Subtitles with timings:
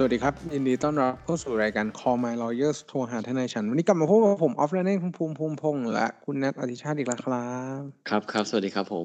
[0.00, 9.04] สวัสดีครับ ยินดีต้อนรับเข้าสู่รายการ Call My Lawyers โทรหาทนายฉัน วันนี้กลับมาพบกับผมออฟแลนเน่ภูมิภูมิภูมิพงษ์และคุณแนทอธิชาติอีกแล้วครับ ครับครับสวัสดีครับผม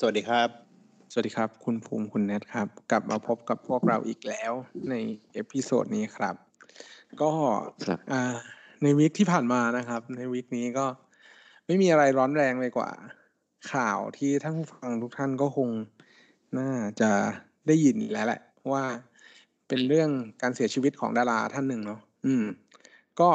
[0.00, 0.48] สวัสดีครับ
[1.12, 4.52] สวัสดีครับ คุณภูมิคุณแนทครับ กลับมาพบกับพวกเราอีกแล้ว
[4.90, 4.94] ใน
[5.32, 6.34] episode นี้ครับ
[7.20, 7.30] ก็
[7.84, 8.22] ครับอ่า
[8.82, 10.86] ใน week ที่ผ่านมานะครับ ใน week นี้ก็
[11.66, 12.90] ไม่มีอะไรร้อนแรงเลยกว่า
[13.72, 15.68] ข่าวที่ท่านผู้ฟังทุกท่านก็คง
[16.58, 17.10] น่าจะ
[17.66, 18.40] ได้ยินแล้วแหละ
[18.72, 18.84] ว่า
[19.68, 20.10] เป็นเรื่อง
[20.42, 22.44] การเสียชีวิตของดาราท่านหนึ่งเนาะอืม
[23.20, 23.30] ก็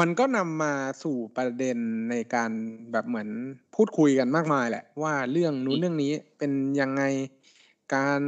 [0.00, 0.72] มันก็นำมา
[1.02, 1.78] สู่ประเด็น
[2.10, 2.50] ในการ
[2.92, 3.28] แบบเหมือน
[3.74, 7.02] พูดคุยกันมากมายแหละ ว่าเรื่องนู้นเรื่องนี้เป็นยังไง
[7.94, 8.20] การ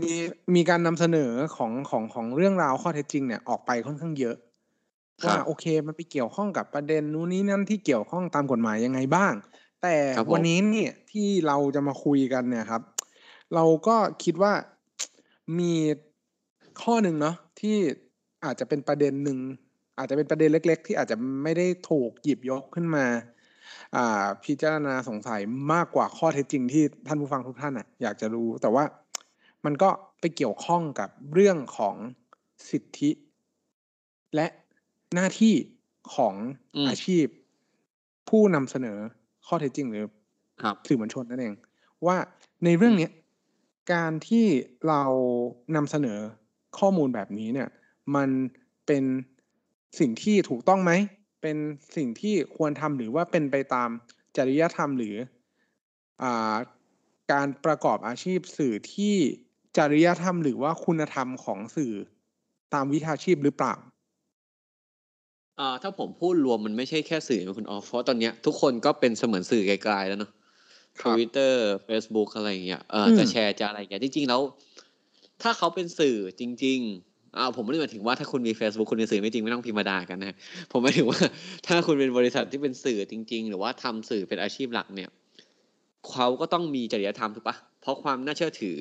[0.00, 0.12] มี
[0.54, 4.36] มีการนำเสนอของของของเรื่องราวข้อเท็จจริงเนี่ยออกไปค่อนข้างเยอะ
[5.22, 9.34] ครับว่าโอเคมันไปเกี่ยวข้องกับประเด็นนู้นนี้นั่นที่เกี่ยวข้องตามกฎหมายยังไงบ้าง
[9.82, 12.82] แต่ครับผมวันนี้เนี่ยที่เราจะมาคุยกันเนี่ยครับ
[13.54, 14.52] เราก็คิดว่า
[15.58, 15.74] มี
[16.82, 17.76] ข้อหนึ่งเนาะที่
[18.44, 19.38] อาจจะเป็นประเด็นหนึ่ง
[19.98, 23.06] อาจจะเป็นประเด็นเล็ก ๆ ที่อาจจะไม่ได้ถูกหยิบยกขึ้นมา
[23.96, 25.40] อ่าพิจารณาสงสัย
[25.72, 28.84] มากกว่าข้อเท็จจริงที่ท่านผู้ฟังทุกท่านอะอยากจะรู้ แต่ว่า
[29.64, 31.96] มันก็ไปเกี่ยวข้องกับเรื่องของ
[32.70, 33.10] สิทธิ
[34.34, 34.46] และ
[35.14, 35.54] หน้าที่
[36.14, 36.34] ของ
[36.76, 37.26] อืมอาชีพ
[38.28, 38.98] ผู้นำเสนอ
[39.46, 40.06] ข้อเท็จจริงหรือ
[40.62, 41.54] ครับสื่อมวลชนนั่นเอง
[42.06, 42.16] ว่า
[42.64, 43.10] ในเรื่องเนี้ย
[43.92, 44.46] การที่
[44.88, 45.02] เรา
[45.76, 46.18] นำเสนอ
[46.78, 47.68] ข้อมูลแบบนี้เนี่ย
[48.14, 48.28] มัน
[48.86, 49.04] เป็น
[49.98, 50.92] สิ่งที่ถูกต้องไหม
[51.42, 51.56] เป็น
[51.96, 53.88] สิ่งที่ควรทำหรือว่าเป็นไปตาม
[54.36, 55.16] จริยธรรมหรือ
[56.22, 56.24] อ
[57.32, 59.14] การประกอบอาชีพสื่อที่
[59.76, 61.94] จริยธรรมหรือว่าคุณธรรมของสื่อ
[62.74, 63.74] ตามวิชาชีพหรือเปล่า
[65.58, 70.30] อ่าถ้าผมพูดรวมมันไม่ใช่แค่สื่อคุณออฟเพราะตอนเนี้ยทุกคนก็เป็นเสมือนสื่อไกลๆแล้วเนาะ
[71.00, 74.40] ทรับวิตเตอร์เฟซบุ๊กอะไรอย่างเงี้ยเอออมจะแชร์จะอะไรอย่างเงี้ยจริงๆแล้ว
[75.42, 76.78] ถ้าเขาเป็นสื่อจริง
[77.08, 80.36] ๆอ่าผมไม่ได้หมายถึงว่าถ้าคุณมี Facebook คุณเป็นสื่อไม่จริงไม่ต้องพิมพ์มาด่ากันนะฮะ
[80.70, 81.20] ผมหมายถึงว่า
[81.66, 85.10] ถ้าคุณเป็นบริษัทที่เป็นสื่อจริง ๆ หรือว่าทำสื่อเป็นอาชีพหลักเนี่ย
[86.12, 88.76] เขาก็ต้องมีจริยธรรมถูกปะเพราะความน่าเชื่อถือ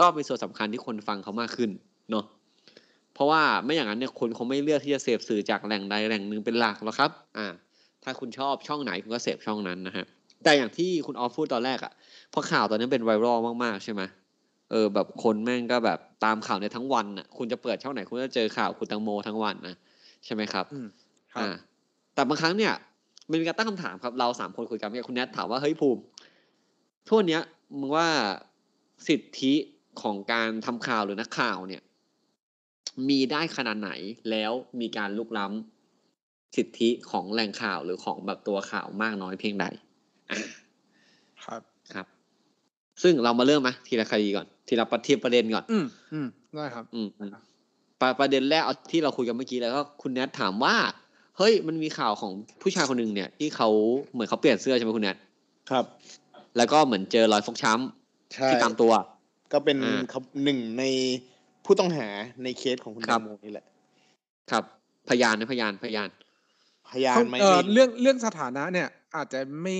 [0.00, 1.70] ก็เป็นส่วนสำคัญที่คนฟังเขามากขึ้น
[2.10, 2.24] เนาะ
[3.14, 7.46] เพราะว่าไม่อย่างนั้นเนี่ยคนเขาไม่เลือกที่จะเสพสื่อจากแหล่งใดแหล่งหนึ่งเป็นหลักหรอกครับ อ่า
[8.04, 10.06] ถ้าคุณชอบช่องไหนคุณก็เสพช่องนั้นนะฮะ
[10.44, 11.92] แต่อย่างที่คุณออฟพูดตอนแรกอะ
[12.30, 14.02] เพราะข่าวตอนนั้นเป็นไวรัลมากๆใช่ไหม
[14.70, 19.76] เออแบบคนแม่งก็แบบตามข่าวในยทั้งวันน่ะคุณจะเปิดช่องไหนคุณจะเจอข่าวคุณตังโมทั้งวันนะ
[20.24, 20.86] ใช่ไหมครับอืม
[21.32, 21.50] ครับอ่า
[22.14, 22.72] แต่บางครั้งเนี่ย
[23.30, 26.02] มันมีการตั้งคำถามครับเราสามคนคุยกันเนี่ยคุณแนทถามว่าเฮ้ยภูมิ
[27.08, 27.42] ทั่วเนี้ย
[27.78, 28.08] มึงว่า
[29.08, 29.54] สิทธิ
[30.02, 31.82] ของการทำข่าวหรือนักข่าวเนี่ย
[33.08, 33.90] มีได้ขนาดไหน
[34.30, 39.84] แล้วมีการลุกล้ำสิทธิของแหล่งข่าวหรือของแบบตัวข่าวมากน้อยเพียงใดอะ
[41.44, 41.60] ครับ
[41.94, 42.06] ครับ
[43.02, 47.30] ซึ่งเรามาเริ่มไหมทีละคดีก่อน ทีละประเทียบประเด็นก่อน อืมอืมได้ครับอืมอืม
[48.00, 50.76] ประประเด็นแรกเอาที่เราคุยกันเมื่อกี้แล้วก็คุณแนทถามว่า
[51.38, 52.32] เฮ้ยมันมีข่าวของ
[52.62, 53.68] ผู้ชายคนหนึ่งเนี่ย ที่เขา
[54.12, 55.16] เหมือนเขาเปลี่ยนเสื้อใช่ไหมคุณแนท
[55.70, 55.84] ครับ
[56.56, 57.72] แล้วก็เหมือนเจอรอยฟกช้
[58.34, 58.92] ใช่ำที่ตามตัว
[59.52, 60.84] ก็เป็นอ่าครับหนึ่งใน
[61.64, 62.08] ผู้ต้องหา
[62.42, 63.64] ในเคสของคุณครัแตบงโมนี่แหละ
[64.50, 64.64] ครับ
[65.08, 66.08] พยานนะพยานพยาน
[66.90, 69.76] พยานเขาไหมเอ่อไม่เรื่องเรื่องสถานะเนี่ย อาจจะไม่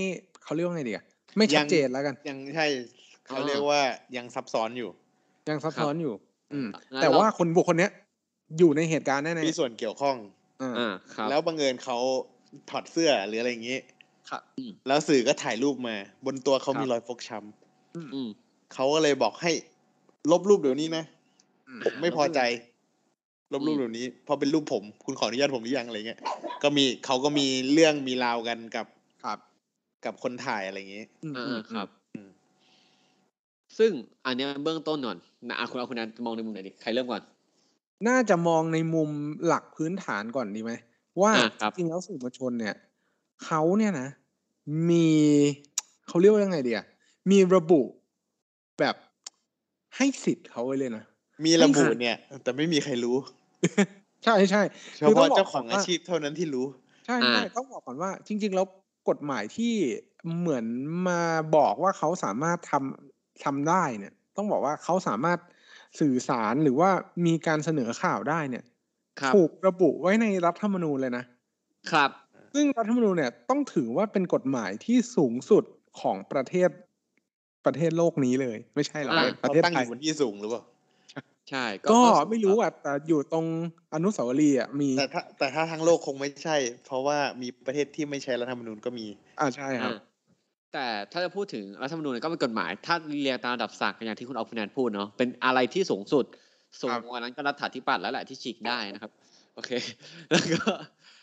[0.51, 1.05] เขาเรียกว่าไงดีอะ
[1.39, 2.67] ไม่ชัดเจนแล้วกัน ยังใช่
[3.27, 3.81] เขาอ่าเรียกว่า
[4.17, 4.91] ยังซับซ้อนอยู่
[5.49, 6.15] ยังซับซ้อนอยู่
[6.53, 7.93] อืมงั้นแต่เราว่าคนบุคคลเนี้ย
[8.59, 10.17] อยู่ในเหตุการณ์แน่ๆมีส่วนเกี่ยวข้อง
[10.63, 11.99] อ่าอ่าครับ แล้วบังเอิญเขา
[12.71, 13.79] ถอดเสื้อหรืออะไรอย่างนี้
[14.31, 15.97] ครับอืมแล้วสื่อก็ถ่ายรูปมา
[16.27, 17.39] บนตัวเขาครับมีรอยฟกช้
[17.97, 19.53] อืมำเขาก็เลยบอกให้
[20.31, 21.05] ลบรูปเดี๋ยวนี้นะ
[21.69, 22.41] อืมผมไม่พอใจ
[23.53, 26.21] ลบรูปอืมเดี๋ยวนี้เพราะเป็นรูปผม คุณขออนุญาตผมหรือยังอะไรเงี้ย
[26.63, 29.00] ก็มีเขาก็มีเรื่องมีราวกันกับครับ
[30.05, 32.29] กับคนถ่ายอะไรอย่างนี้อืมอ่าอืมครับอืม
[33.79, 33.91] ซึ่ง
[34.27, 35.19] อันเนี้ยเบื้องต้นก่อน
[35.49, 37.23] นะอะคุณเอาคุณแนทมองในมุมไหนดีใครเริ่มก่อน
[38.09, 39.11] น่าจะมองในมุม
[39.47, 40.73] หลักพื้นฐานก่อนดีไหม
[41.21, 42.75] ว่าอ่าครับจริงๆแล้วสื่อมวลชนเนี่ย
[43.45, 44.09] เขาเนี่ยนะ
[44.91, 45.09] มี
[46.07, 46.83] เขาเรียกว่ายังไงเดีย
[47.31, 47.83] มีระบุ
[48.79, 48.95] แบบ
[49.97, 51.05] ให้สิทธิ์เขาไว้เลยนะ
[51.45, 53.17] มีระบุให้สิทธิ์เนี่ย แต่ไม่มีใครรู้
[54.25, 54.63] ใช่ใช่
[54.97, 56.67] เฉคือต้พาะบกเจ้าของก่นอาว่าชีพเท่านั้นที่รู้
[57.07, 58.67] ใช่อ่าใช่ต้องบอกก่อนว่า จริง ๆ แล้ว
[59.09, 59.75] กฎหมายที่
[60.39, 60.65] เหมือน
[61.09, 61.21] มา
[61.57, 65.39] บอกว่าเขาสามารถทำทำได้เนี่ย ต้องบอกว่าเขาสามารถ
[66.01, 66.91] สื่อสารหรือว่า
[67.27, 68.65] มีการเสนอข่าวได้เนี่ย
[69.21, 71.25] ครับถูกระบุไว้ในรัฐธรรมนูญเลยนะ
[71.93, 72.11] ครับ
[72.55, 75.65] ซึ่งรัฐธรรมนูญเนี่ยต้องถือว่าเป็นกฎหมายที่สูงสุด
[76.01, 76.71] ของประเทศ
[77.65, 80.63] ประเทศโลกนี้เลย ไม่ใช่หรอกอ่าประเขาเทศตั้งไทอยยู่บนที่สูงหรือเปล่า
[81.51, 82.01] ใช่ ก็
[82.31, 83.47] ไม่รู้อะแต่อยู่ตรง
[83.95, 86.57] อนุสาวรีย์อะมี แต่ถ้าแต่ถ้าทั้งโลกคงไม่ใช่
[86.87, 89.07] เพราะว่ามีประเทศที่ไม่ใช้รัฐธรรมนูญก็มี
[89.41, 89.99] อ่าใช่ครับอ่า
[90.75, 96.25] แต่ถ้าจะพูดถึงรัฐธรรมนูญเนี่ยก็เป็นกฎหมาย ถ้าเรียงตามระดับศักดิ์อย่างที่คุณออฟฟินันพูดเนาะเป็นอะไรที่สูงสุด
[96.81, 99.13] สูงครับกว่านั้นก็รัฐาธิปัตย์แล้วแหละที่ฉีกได้นะครับ
[99.55, 99.71] โอเค
[100.31, 100.63] แล้วก็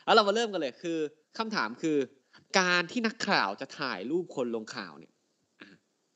[0.06, 0.98] แล้วเรามาเริ่มกันเลยคือ
[1.38, 1.98] คำถามคือ
[2.60, 5.12] การที่นักข่าวจะถ่ายรูปคนลงข่าวเนี่ย
[5.62, 5.68] อะ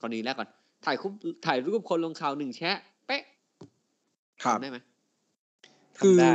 [0.02, 0.50] กรณีแรกก่อน
[0.86, 1.14] ถ่ายรูป
[1.46, 2.91] ถ่ายรูปคนลงข่าวหนึ่งแชะเป๊ะครับ
[4.44, 4.78] ทำได้ไหม
[6.00, 6.34] คือทำได้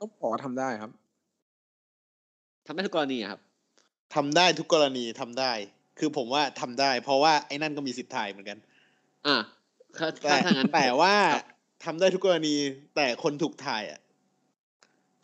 [0.00, 0.90] ต้องบอกว่าทำได้ครับ
[2.66, 3.40] ทำได้ทุกกรณีอะครับ
[4.14, 5.52] ทำได้ทุกกรณีทำได้
[5.98, 8.58] คือผมว่าทำได้ เพราะว่าไอ้นั่นก็มีสิทธิ์ถ่ายเหมือนกัน
[9.26, 9.36] อะ
[9.98, 11.46] ถ้าแต่ถ้าถ้างั้นแต่ว่าครับ
[11.84, 12.54] ทำได้ทุกกรณี
[12.96, 14.00] แต่คนถูกถ่ายอะ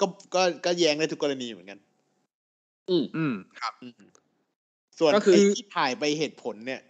[0.01, 1.79] ก็ก็ก็แย้งได้ทุกกรณีเหมือนกัน
[2.91, 4.03] อืมอืมครับอืม
[4.99, 6.81] ส่วนก็คือไอ้ที่ถ่ายไปเหตุผลเนี่ย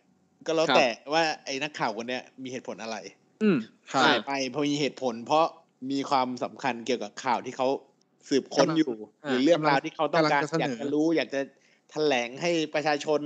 [0.46, 2.96] ก็แล้วครับแต่ว่าไอ้นักข่าวคนเนี้ยมีเหตุผลอะไร
[3.42, 3.58] อืม
[3.92, 5.46] ครับถ่ายไปเพราะมีเหตุผล เพราะ
[5.90, 7.68] มีความสำคัญเกี่ยวกับข่าวที่เขา
[8.28, 8.92] สืบค้นอยู่
[9.24, 11.40] อ่าหรือเรื่องราวที่เขาต้องการกำลังจะเสนอออยากจะรู้ อยากจะ
[11.90, 13.20] แถลงให้ประชาชน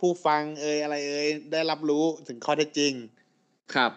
[0.00, 2.92] ผู้ฟังเอ่ยอะไรเอ่ยได้รับรู้ถึงข้อเท็จจริง
[3.74, 3.92] ครับ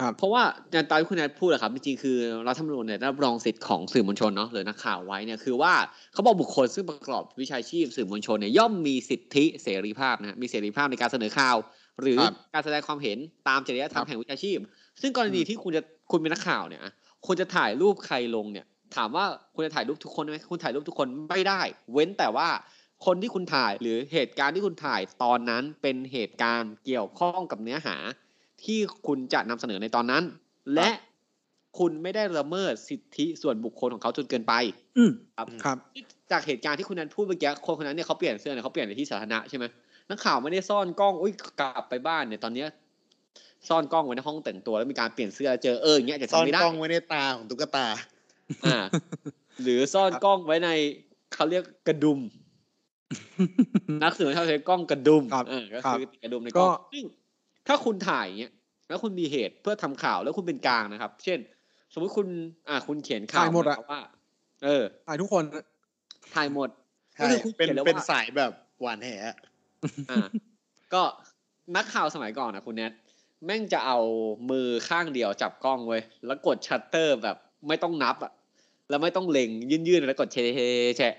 [0.00, 0.42] ครับเพราะว่า
[0.72, 2.18] อย่างตามที่คุณแอดพูดอะครับจริงๆคือ
[2.48, 5.74] รัฐธรรมนูญเนี่ยได้รับรองสิทธิ์ของสื่อมวลชนเนาะหรือนักข่าวไว้เนี่ยคือว่า
[6.12, 11.56] เขาบอกบุคคลซึ่งประกอบวิชาชีพสื่อมวลชนเนี่ยย่อมมีสิทธิเสรีภาพนะฮะมีเสรีภาพในการเสนอข่าว
[12.00, 13.18] หรือครับการแสดงความเห็น
[13.48, 14.58] ตามจริยธรรมครับแห่งวิชาชีพ
[15.00, 16.92] ซึ่งกรณีที่คุณจะคุณเป็นนักข่าวเนี่ยอะ
[17.26, 18.66] คุณจะถ่ายรูปใครลงเนี่ย
[18.96, 19.24] ถามว่า
[19.54, 21.60] คุณจะถ่ายรูปทุกคนไหมคุณถ่ายรูปทุกคนไม่ได้
[21.92, 22.48] เว้นแต่ว่า
[23.06, 27.96] คนที่คุณถ่ายหรือเหตุการณ์ที่คุณถ่ายตอนนั้นเป็นเหตุการณ์เกี่ยวข้องกับเนื้อหา
[28.64, 30.22] ที่คุณจะนำเสนอในตอนนั้น
[30.74, 30.90] และ
[31.78, 34.54] คุณไม่ได้ละเมิดสิทธิส่วนบุคคลของเขาจนเกินไป
[34.98, 35.76] อืมครับครับ
[36.30, 39.64] จากเหตุการณ์ที่คุณนันพูดเมื่อกี้คนคนนั้นเนี่ยเขาเปลี่ยนเสื้อเนี่ยเขาเปลี่ยนในที่สาธารณะใช่ไหม
[40.10, 42.68] นักข่าวไม่ได้ซ่อนกล้องอุ้ยกลับไปบ้านเนี่ยตอนเนี้ย
[43.68, 47.86] ซ่อนกล้องไว้ในห้องแต่งตัวแล้วมีการเปลี่ยนเสื้อเจอเอออย่างเงี้ยจะซ่อนทำไม่ได้กล้องไว้ในตาของตุ๊กตา
[48.64, 48.78] อ่า
[49.62, 50.70] หรือซ่อนกล้องไว้ใน
[51.34, 52.20] เขาเรียกกระดุม
[54.02, 57.04] นักสืบเขาใช้กล้องกระดุมครับเออก็ครับคือติดกระดุมในกล้องก็ซึ่ง
[57.68, 58.52] ถ้าคุณถ่ายอย่างเงี้ย
[58.88, 61.38] แล้วคุณมีเหตุเพื่อทำข่าวแล้วคุณเป็นกลางนะครับ เช่น
[61.92, 62.28] สมมติคุณ
[62.68, 64.00] อ่าคุณเขียนข่าวถ่ายหมดอะนะครับว่า
[64.64, 65.44] เออถ่ายทุกคน
[66.34, 66.68] ถ่ายหมด
[67.14, 69.51] ใช่ก็คือคุณเป็นเขียนแล้วเป็นว่าสายแบบหวานแหอะอ่า
[70.94, 71.02] ก็
[71.76, 72.92] นักข่าวสมัยก่อนนะคุณแนท
[73.46, 73.98] แม่งจะเอา
[74.50, 77.36] มือข้างเดียวจับกล้องไว้ยแล้วกดชัตเตอร์แบบ
[77.68, 78.32] ไม่ต้องนับอะ
[78.88, 80.44] แล้วไม่ต้องเล็งยื่นๆแล้วกดแชะ
[80.96, 81.14] แชะ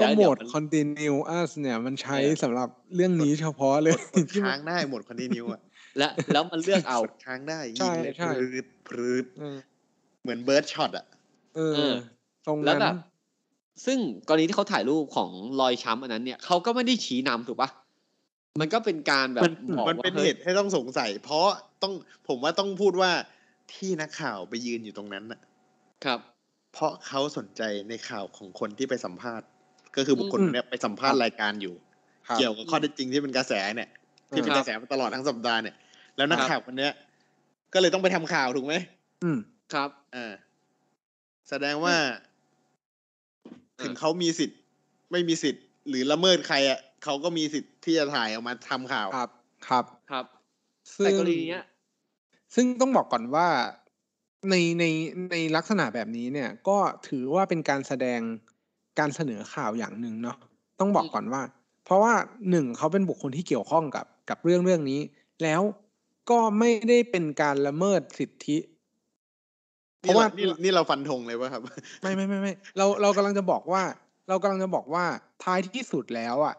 [0.00, 5.60] ก็เยวโหมเดี๋ยวดมัน continuous เนี่ยมันใช้เออสำหรับเรื่องนี้เฉพาะเลยกดค้างได้หมดคอนติเนียอะ
[5.98, 9.58] และแล้วมันเลือกเอากดค้างได้ใช่ยิงเลยใช่พรืดพรืดเออ
[10.22, 11.06] เหมือน burst shot อะ
[11.56, 11.94] เอเอออ
[12.46, 12.96] ตรงแล้วนั้นแบบ
[13.86, 13.98] ซึ่ง
[14.28, 15.30] กรณีที่เขาถ่ายรูปของ
[15.60, 17.70] รอยช้ำอันนั้นเนี่ยเขาก็ไม่ได้ชี้นำถูกปะ
[18.60, 21.46] มันก็เป็นการแบบมันบอกมันว่าเป็นฮ้ยเหตุให้ต้องสงสัย เพราะ
[21.82, 21.92] ต้อง
[22.28, 23.10] ผมว่าต้องพูดว่า
[23.74, 25.40] ที่นักข่าวไปยืนอยู่ตรงนั้นน่ะ
[26.04, 26.20] ครับ
[26.72, 29.46] เพราะเขาสนใจในข่าวของคนที่ไปสัมภาษณ์
[29.96, 31.74] ก็คือบุคคลคนเนี้ยไปสัมภาษณ์รายการอยู่
[32.28, 33.88] ครับเกี่ยวกับข้อเท็จจริงที่เป็นกระแสเนี่ย
[34.30, 35.76] ที่เป็นครับกระแสมาตลอดทั้งสัปดาห์เนี่ย
[36.16, 36.92] แล้วนักครับข่าวคนเนี้ย
[37.74, 38.74] ก็เลยต้องไปทำข่าวถูกไหม
[39.24, 39.38] อืม
[39.74, 40.32] ครับอ่า
[41.48, 41.96] แสดงว่า
[43.46, 44.58] อืมถึงเขามีสิทธิ์
[45.12, 49.30] ไม่มีสิทธิ์ หรือละเมิดใครอะ เขาก็มีสิทธิ์ที่จะถ่ายออกมาทำข่าวครับ
[49.68, 50.24] ครับครับ
[50.96, 51.64] ซึ่งแต่กรณีเนี้ย
[52.54, 53.48] ซึ่งต้องบอกก่อนว่า
[54.50, 54.84] ในใน
[55.32, 58.20] ในลักษณะแบบนี้เนี่ย ก็ถือว่าเป็นการแสดง
[58.98, 60.36] การเสนอข่าวอย่างหนึ่งเนาะ
[60.80, 61.42] ต้องบอกก่อนว่า
[61.84, 62.14] เพราะว่า
[62.50, 65.00] หนึ่งเขาเป็นบุคคลที่เกี่ยวข้องกับกับเรื่องเรื่องนี้
[65.42, 65.62] แล้ว
[66.30, 68.58] ก็ไม่ได้เป็นการละเมิดสิทธิ
[70.00, 71.62] เพนี่ราะว่าเรานี่นี่เราฟันธงเลยว่าครับ
[72.02, 73.82] ไม่ไม่ไม่ไม่เราเรากำลังจะบอกว่า
[74.28, 75.04] เรากำลังจะบอกว่า
[75.44, 76.54] ท้ายที่สุดแล้วอะ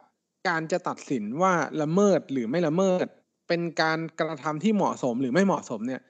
[0.47, 3.07] การจะตัดสินว่าละเมิดหรือไม่ละเมิด
[3.47, 6.01] เป็นการกระทำที่เหมาะสมหรือไม่เหมาะสมเนี่ย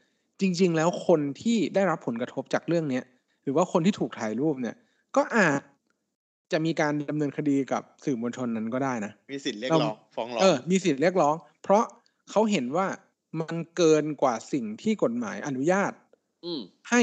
[0.42, 3.04] จริง ๆ แล้วคนที่ได้รับผลกระทบจากเรื่องเนี้ย
[3.44, 4.76] หรือว่าคนที่ถูกถ่ายรูปเนี่ย
[5.16, 5.62] ก็อาจ
[6.52, 11.84] จะมีการดำเนินคดีกับสื่อมวลชนนั้นก็ได้นะ มีสิทธิ์เรียกเราร้องฟ้องร้องเออมีสิทธิ์เรียกร้อง เพราะ
[12.32, 12.88] เขาเห็นว่า
[13.40, 15.92] มันเกินกว่าสิ่งที่กฎหมายอนุญาต
[16.46, 17.02] อืมให้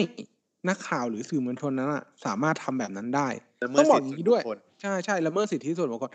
[0.68, 3.28] นักข่าวหรือสื่อมวลชนนั้นอะสามารถทำแบบนั้นได้
[3.64, 6.10] ละเมิต้ดองบอกสิทอย่างธินี้ด้วยส่นบุคคลใช่ใช่ละเมิดสิทธิส่วนบุคคล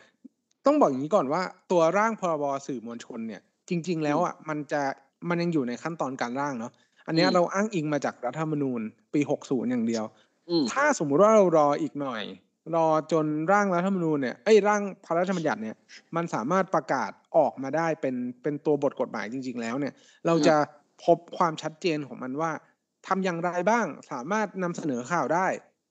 [0.66, 4.82] ต้องบอกอย่างนี้ก่อนว่า ตัวร่างพรบสื่อมวลชนเนี่ย จริง ๆ แล้วอะมันจะ
[5.30, 6.72] มันยังอยู่ในขั้นตอนการร่างเนาะ
[7.08, 8.82] อันเนี้ยอืมเราอ้างอิงมาจากรัฐธรรมนูญ
[9.14, 10.06] ปี 60 อย่างเดียว
[10.50, 12.24] อืมถ้าสมมุติว่าเรารออีกหน่อย
[12.76, 15.76] รอจนร่างรัฐธรรมนูญเนี่ยไอ้ยร่างพระราชบัญญัติเนี่ย
[16.16, 19.94] มันสามารถประกาศออกมาได้เป็นเป็นตัวบทกฎหมายจริง ๆ แล้วเนี่ย
[20.26, 20.56] เราจะ
[21.06, 22.52] พบความชัดเจนของมันว่า
[23.08, 25.48] ทำอย่างไรบ้างสามารถนำเสนอข่าวได้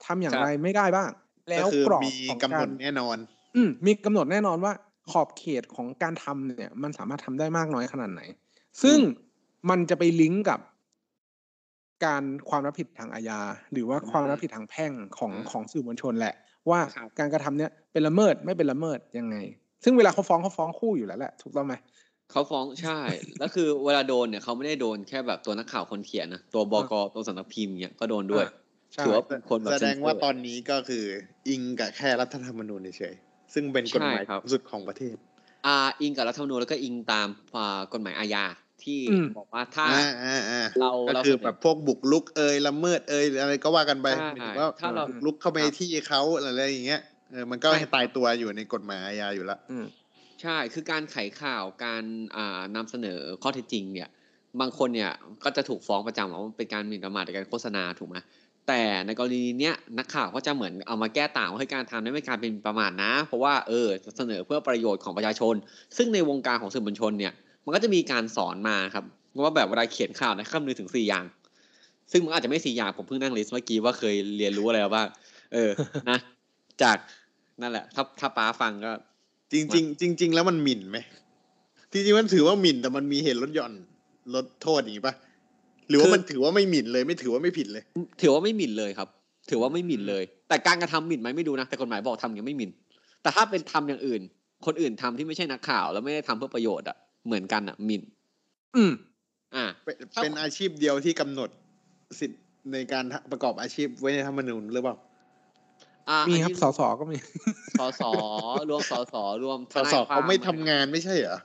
[0.07, 1.11] ทำอย่างครับไรไม่ได้บ้าง
[1.51, 3.17] แล้วก็คือกรอบมีของกำหนกาดรแน่นอน
[3.59, 4.73] อืมมีกำหนดแน่นอนว่า
[5.11, 8.23] ขอบเขตของการทำเนี่ย มันสามารถทำได้มากน้อยขนาดไหน
[8.83, 8.99] ซึ่ง
[9.71, 10.61] มันจะไปลิงก์กับ
[12.05, 13.41] การความรับผิดทางอาญา
[13.73, 16.35] หรือว่าความรับผิดทางแพ่งของอืมของสื่อมวลชนแหละ
[16.71, 19.37] ว่าครับการกระทำเนี้ยเป็นละเมิดไม่เป็นละเมิดยังไง
[19.85, 21.75] ซึ่งเวลาเขาฟ้องเขาฟ้องคู่อยู่แล้วแหละถูกต้องไหม
[22.31, 23.01] เขาฟ้องใช่
[23.39, 28.55] แล้วคือเวลาโดนเนี่ยเขาไม่ได้โดนแค่แบบตัวนักข่าวคนเขียนนะตัวบกตัวสำนักพิมพ์เนี่ยก็โดนด้วยอะ
[28.95, 31.05] ใช่ถือว่าเป็นคนแบบแสดงว่าเซ็นเซอร์ตอนนี้ก็คือ
[31.49, 35.17] อิงกับแค่รัฐธรรมนูญเฉยๆ ซึ่งเป็นกฎหมายใช่ครับสุดของประเทศ
[35.67, 38.45] อ่าอิงกับรัฐธรรมนูญแล้วก็อิงตามอ่ากฎหมายอาญา
[38.85, 47.01] ที่อืมบอกว่าถ้าอ่าอ่าอ่าเราก็เราคือเสนอแบบพวกบุกลุกเอยละเมิดเอยอะไรก็ว่ากันไปใช่หมายถึงว่าถ้าเราบุกลุกเข้าไปครับที่เขาอะไรอย่างเงี้ย
[47.33, 49.87] เออมันก็ใช่ให้ตายตัวอยู่ในกฎหมายอาญาอยู่แล้วอืม
[50.43, 52.05] ใช่คือการไขข่าวการ
[52.37, 54.09] อ่านำเสนอข้อเท็จจริงเนี่ย
[54.61, 55.13] บางคนเนี่ย
[55.45, 58.17] ก็จะถูกฟ้องประจำว่ามันเป็นการหมิ่นประมาทในการโฆษณาถูกไหม
[58.69, 65.55] แต่ในกรณีเนี้ยนักข่าวก็จะเหมือนเอามาแก้ต่างว่าให้การทำนั้นไม่การเป็นประมาทนะ เพราะว่าเออเสนอเพื่อประโยชน์ของประชาชน
[65.97, 67.33] ซึ่งในวงการของสื่อมวลชนเนี่ย
[67.65, 69.05] มันก็จะมีการสอนมาครับ
[69.45, 71.25] ว่าแบบเวลาเขียนข่าวนะคำนึงถึงสี่อย่าง
[72.13, 75.09] ซึ่งมันอาจจะไม่สี่อย่างผมเพิ่งนั่งลิสต์เมื่อกี้ว่าเคยเรียนรู้อะไรบ้าง
[75.55, 75.71] เออ
[76.11, 76.19] นะ
[76.83, 76.97] จาก
[77.61, 78.93] นั่นแหละ ถ้าถ้าป้าฟังก็
[79.53, 80.99] จริงจริงจริง ๆ แล้วมันหมิ่นไหม
[81.93, 83.73] จริงๆมันถือว่าหมิ่นแต่มันมีเหตุลดหย่อน
[84.35, 85.15] ลดโทษอย่างงี้ปะ
[85.89, 87.83] หรือว่าคือมันถือว่าไม่หมิ่นเลย ไม่ถือว่าไม่ผิดเลย
[88.21, 89.09] ถือว่าไม่หมิ่นเลยครับ
[89.51, 92.71] ถือว่าไม่หมิ่นเลย แต่การกระทำหมิ่นไหมไม่ดูนะแต่กฎหมายบอกทำอย่างไม่หมิ่น
[93.23, 94.23] แต่ถ้าเป็นทำอย่างอื่น
[94.67, 98.03] คนอื่นทำที่ไม่ใช่นักข่าว แล้วไม่ได้ทำเพื่อประโยชน์อะเหมือนกันอะหมิ่น
[98.77, 98.93] อืม
[99.55, 101.51] อ่า เป็นถ้าเป็นอาชีพเดียวที่กำหนด
[102.19, 102.41] สิทธิ์
[102.73, 104.97] ในการประกอบอาชีพไว้ในธรรมนูญหรือเปล่า
[106.09, 107.17] อ่ามีมีครับสสก็มี
[107.81, 108.03] สส
[108.69, 109.15] รวมสส
[109.45, 111.39] รวมสสเขาไม่ทำงานไม่ใช่เหรอ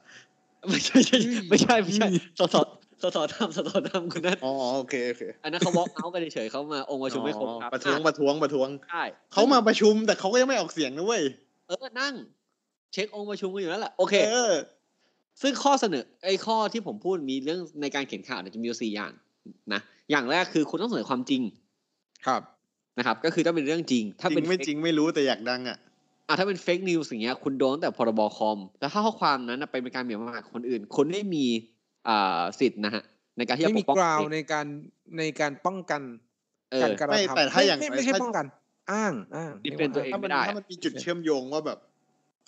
[0.69, 1.19] ไม่ใช่ไม่ใช่
[1.49, 2.07] ไม่ใช่ไม่ใช่
[2.39, 2.55] สส
[3.03, 11.23] สสทำสสทำคุณนั่นอ๋อโอเคโอเคอันนั้นเขา walk out กันเฉยๆเขามาองค์ประชุมไม่ครบครับประท้วงอะประท้วงประท้วงใช่เขามาประชุมแต่เขาก็ยังไม่ออกเสียงนะเว้ย
[11.67, 12.13] เออนั่ง
[12.93, 14.53] เช็คองค์ประชุมกันอยู่แล้วแหละโอเคเออ
[15.41, 19.11] ซึ่งข้อเสนอไอ้ข้อที่ผมพูดมีเรื่องในการเขียนข่าวเนี่ยจะมีอยู่สี่อย่าง
[19.73, 19.81] นะ
[20.11, 21.41] อย่างแรกคือคุณต้องเสนอความจริง
[22.27, 22.41] ครับ
[22.97, 25.77] นะครับ ก็คือต้องเป็นเรื่องจริง ถ้าเป็นจริงไม่จริงไม่รู้แต่อยากดังอะ
[26.27, 31.72] อะถ้าเป็น fake news อย่างเงี้ยคุณโดนตั้งแต่พรบคอม แล้วถ้าข้อความนั้นนะเป็นการหมิ่นประมาทคนอื่นคุณไม่มีอ่า
[32.59, 33.03] สิทธิ์นะฮะ
[33.37, 34.65] ในการที่จะไม่ปมีกป้องกราวตัวเองในการ
[35.17, 36.01] ในการป้องกัน
[36.71, 38.45] เออการกระไม่ทำแต่ถ้าอย่างไม่ไม่ใช่ถ้าป้องกัน
[38.91, 41.79] อ้างอ้าง defend ตัวเองถ้ามันไม่ได้ถ้ามันมีจุดเชื่อมโยงว่าแบบ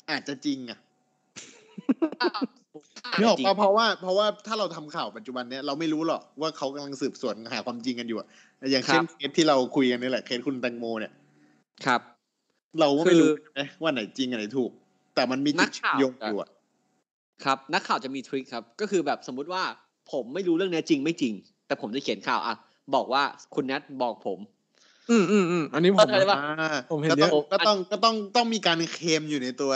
[0.10, 0.80] อาจจะจริงอะ
[3.20, 8.28] นึกออกจริงปะเพราะว่าเพราะว่าถ้าเราทำข่าวปัจจุบันเนี้ยเราไม่รู้หรอกว่าเขากำลังสืบสวนหาความจริงกันอยู่อะ
[8.72, 11.14] อย่างเช่นเคสที่เราคุยกันนี่แหละเคสคุณแตงโมเนี่ย
[11.86, 12.02] ครับ
[12.80, 14.72] เราก็ไม่รู้คือนะว่าไหนจริงอันไหนถูก
[15.16, 16.50] แต่มันมีนัจุดกเชื่อข่าวมโยงอยู่อะ
[17.44, 19.64] ครับนักข่าวจะมีทริคครับก็คือแบบสมมุติว่า
[20.12, 21.34] ผมไม่รู้เรื่องเนี้ยจริงไม่จริง
[21.68, 22.56] แต่ผมจะเขียนข่าวอะ
[22.96, 23.24] บอกว่า
[23.56, 24.40] คุณแนทบอกผม
[25.10, 29.72] อืมอืมอืมอันนี้ผมเข้าใจปะอ่าผมเห็นก็เยต้องอะก็ต้องก็ต้องต้องมีการเคลมอยู่ในตัว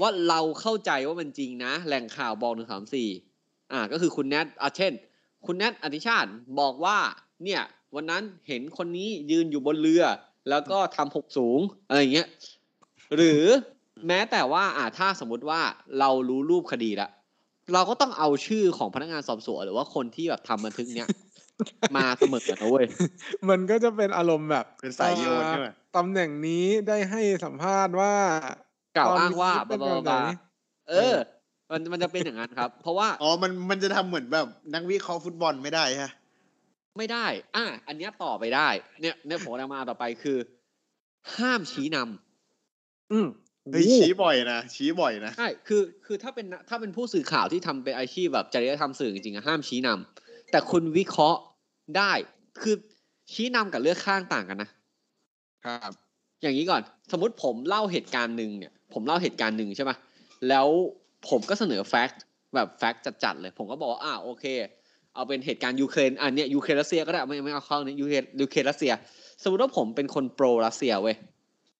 [0.00, 3.08] ว่าเราเข้าใจว่ามันจริงนะ แหล่งข่าวบอกหนึ่งสามสี่
[3.72, 4.92] อ่า ก็คือคุณแนทอะเช่น
[5.46, 6.98] คุณแนทอธิชาติบอกว่า
[7.44, 7.62] เนี่ย
[7.94, 10.04] วันนั้นเห็นคนนี้ยืนอยู่บนเรือ
[10.50, 12.28] แล้วก็ทำหกสูงอะไรอย่างเงี้ย
[13.16, 13.44] หรือ
[14.08, 15.60] แม้แต่ว่าอ่าถ้าสมมติว่า
[15.98, 17.10] เรารู้รูปคดีแล้ว
[17.72, 21.08] เราก็ต้องเอาชื่อของพนักงานสอบสวนหรือว่าคนที่แบบทำบันทึกเนี้ย
[21.96, 22.86] มาเสมอนะเว้ย
[23.48, 28.12] มันก็จะเป็นอารมณ์แบบเป็นสายโยนใช่ไหมอ่าตำแหน่งนี้ได้ให้สัมภาษณ์ว่า
[28.96, 30.14] กล่าวอ้างว่าตอนนี้บลาเป็นบลาแบบไหน
[30.88, 31.14] เออ
[31.70, 36.10] มันมันจะเป็นอย่างนั้นครับ เพราะว่า อ๋อ มันมันจะทำเหมือนแบบนักวิเคราะห์ฟุตบอลไม่ได้ฮะ
[36.98, 38.68] ไม่ได้ อะ อันเนี้ยต่อไปได้
[39.00, 40.38] เนี่ยเนี่ยผมกำลังมาต่อไปคือ
[41.36, 43.26] ห้ามชี้นำอืม
[43.70, 51.40] เฮ้ยโอ้โหชี้บ่อยนะชี้บ่อยนะใช่คือคือถ้าเป็นถ้าเป็นผู้สื่อข่าวที่ทำเป็นอาชีพแบบจริยธรรมสื่อจริงๆอะห้ามชี้นำแต่คุณวิเคราะห์
[51.96, 52.12] ได้
[52.62, 52.74] คือ
[53.32, 54.70] ชี้นำกับเลือกข้างต่างกันนะ
[55.66, 55.92] ครับ
[56.42, 59.96] อย่างนี้ก่อนสมมติผมเล่าเหตุการณ์หนึ่งเนี่ย ผมเล่าเหตุการณ์หนึ่งใช่ปะ
[60.48, 60.66] แล้ว
[61.28, 62.22] ผมก็เสนอแฟกต์
[62.54, 64.44] แบบ fact จัดๆเลย ผมก็บอกว่าอ่าโอเค
[65.14, 68.92] เอาเป็นเหตุการณ์ยูเครนอันเนี้ยยูเครนรัสเซียก็ได้ไม่ไม่เอาเข้านี้ยูเครนยูเครนรัสเซีย
[69.42, 71.16] สมมติว่าผมเป็นคน pro รัสเซียเว้ย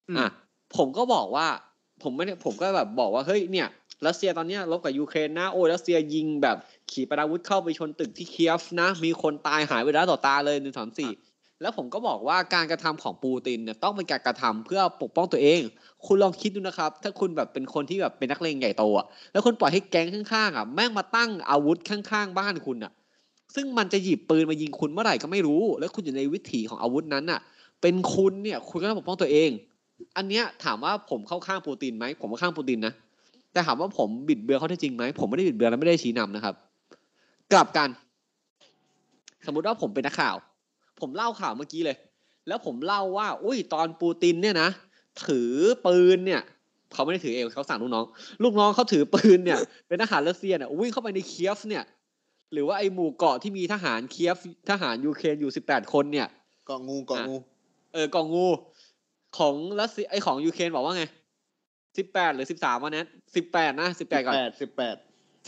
[0.09, 0.29] อืมอะ
[0.77, 1.47] ผมก็บอกว่า
[2.03, 3.69] ผมไม่ผมก็แบบบอกว่าเฮ้ยเนี่ย
[4.07, 6.57] รัสเซียตอนเนี้ยรบกับยูเครนนะโอ้ยรัสเซียยิงแบบ
[6.91, 11.11] ขีปนาวุธเข้าไปชนตึกที่เคียฟนะ มีคนตายหายไปแล้วต่อตาเลยหนึ่งสามสี่
[11.63, 15.61] แล้วผมก็บอกว่าการกระทำของปูตินเนี่ยต้องเป็นการกระทำเพื่อปกป้องตัวเอง
[16.07, 22.93] คุณลองคิดดูนะครับ ถ้าคุณแบบเป็นคนที่แบบเป็นนักเลงใหญ่โตอะแล้วคุณปล่อยให้แก๊งข้างๆอะแม่งมาตั้งอาวุธข้างๆ บ้านคุณอะ
[23.55, 27.41] ซึ่งมันจะหยิบปืนมายิงคุณเมื่อไหร่ก็ไม่รู้ แล้วคุณอยู่ในวิถีของอาวุธนั้นอะ
[27.83, 29.51] เป็นคุณเนี่ยคุณก็ต้องปกป้องตัวเอง
[30.17, 32.93] อันเนี้ยถามว่าผมเข้าข้างปูตินไหมผมก็ข้างปูตินนะ
[33.53, 36.55] แต่ถามว่าผมบิดเบือนเขาได้จริงไหมผมไม่ได้บิดเบือนและไม่ได้ชี้นำนะครับ
[37.53, 37.89] กลับกัน
[39.47, 40.37] สมมุติว่าผมเป็นนักข่าว
[41.01, 41.97] ผมเล่าข่าวเมื่อกี้เลย
[42.49, 44.69] แล้วผมเล่าว่า อุ้ยตอนปูตินเนี่ยนะ
[45.27, 45.53] ถือ
[45.87, 46.43] ปืนเนี่ย
[46.93, 48.05] เขาไม่ได้ถือเองเขาสั่งลูกน้อง
[48.43, 51.85] ลูกน้องเขาถือปืนเนี่ย เป็นทหารรัสเซียเนี่ยวิ่งเข้าไปในเคียฟเนี่ย
[52.53, 54.37] หรือว่าไอหมู่เกาะที่มีทหารเคียฟ
[54.71, 56.29] ทหารยูเครนอยู่สิบแปดคนเนี่ย
[56.67, 57.37] เกาะงูเกาะงู
[57.93, 58.47] เออกองงู
[59.39, 61.05] ของรัสเซียไอของยูเครนบอกว่าไง
[61.99, 63.05] สิบแปดหรือสิบสามวันนี้
[63.37, 64.97] สิบแปดนะสิบแปดก่อนแปดสิบแปด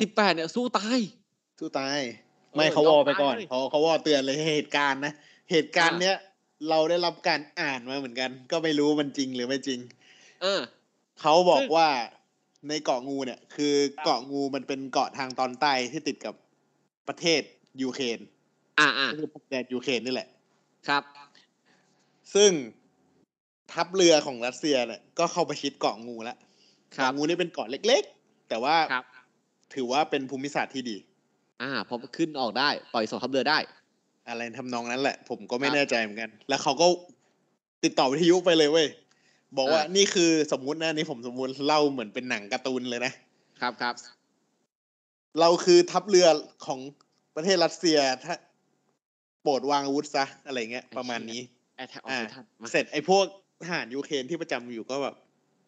[0.00, 0.98] สิบแปดเนี่ยสู้ตาย
[1.58, 1.98] สู้ตาย
[2.50, 5.12] เออไม่เขาวอไปก่อนยอมตายเลยเขาเขาวอเตือนเลยเหตุการณ์นะ
[5.50, 6.16] เหตุการณ์อ่าเนี้ย
[6.68, 9.80] เราได้รับการอ่านมาเหมือนกัน ก็ไม่รู้มันจริงหรือไม่จริง
[10.42, 10.60] เออ
[11.20, 11.90] เขาบอกซึ่งว่า
[12.68, 13.74] ในเกาะงูเนี่ย คือ
[14.04, 16.34] เกาะงูมันเป็นเกาะทางตอนใต้ที่ติดกับ
[17.08, 17.42] ประเทศ
[17.82, 18.18] ยูเครน
[18.80, 20.28] อ่าอ่าก็คือพรมแดนยูเครนนี่แหละ
[20.88, 21.02] ครับ
[22.34, 22.50] ซึ่ง
[23.72, 26.36] ทัพเรือของรัสเซียเนี่ยก็เข้าประชิดเกาะงูแล้ว
[26.96, 29.04] ครับเกาะงูนี่เป็นเกาะเล็ก ๆ แต่ว่าครับ
[29.74, 30.96] ถือว่าเป็นภูมิศาสตร์ที่ดี
[31.62, 33.58] อ่าพอขึ้นออกได้ปล่อยส่งทัพเรือได้
[34.28, 36.86] อะไรทำนองนั้นแหละ ผมก็ไม่ครับแน่ใจเหมือนกัน แล้วเขาก็
[37.84, 38.88] ติดต่อวิทยุไปเลยเว้ย
[39.56, 43.12] บอกว่าอ่านี่นี่คือสมมุตินะนี่ผมสมมุติเล่าเหมือนเป็นหนังการ์ตูนเลยนะ
[43.60, 43.94] ครับครับ
[45.40, 46.28] เราคือทัพเรือ
[46.66, 46.80] ของ
[47.36, 48.34] ประเทศรัสเซียถ้า
[49.42, 51.40] โปรดวางอาวุธซะอะไรเงี้ยประมาณนี้
[51.76, 55.14] attack อออ่าฟทันเสร็จไอ้พวกท หารยูเครนที่ประจำอยู่ก็แบบ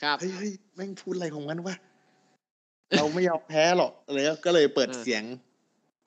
[0.03, 1.77] ครับเฮ้ยเฮ้ยแม่งพูดอะไรของมันวะ
[2.97, 5.23] เราไม่ยอมแพ้หรอกอะไรก็ก็เลยเปิดอ่าเสียง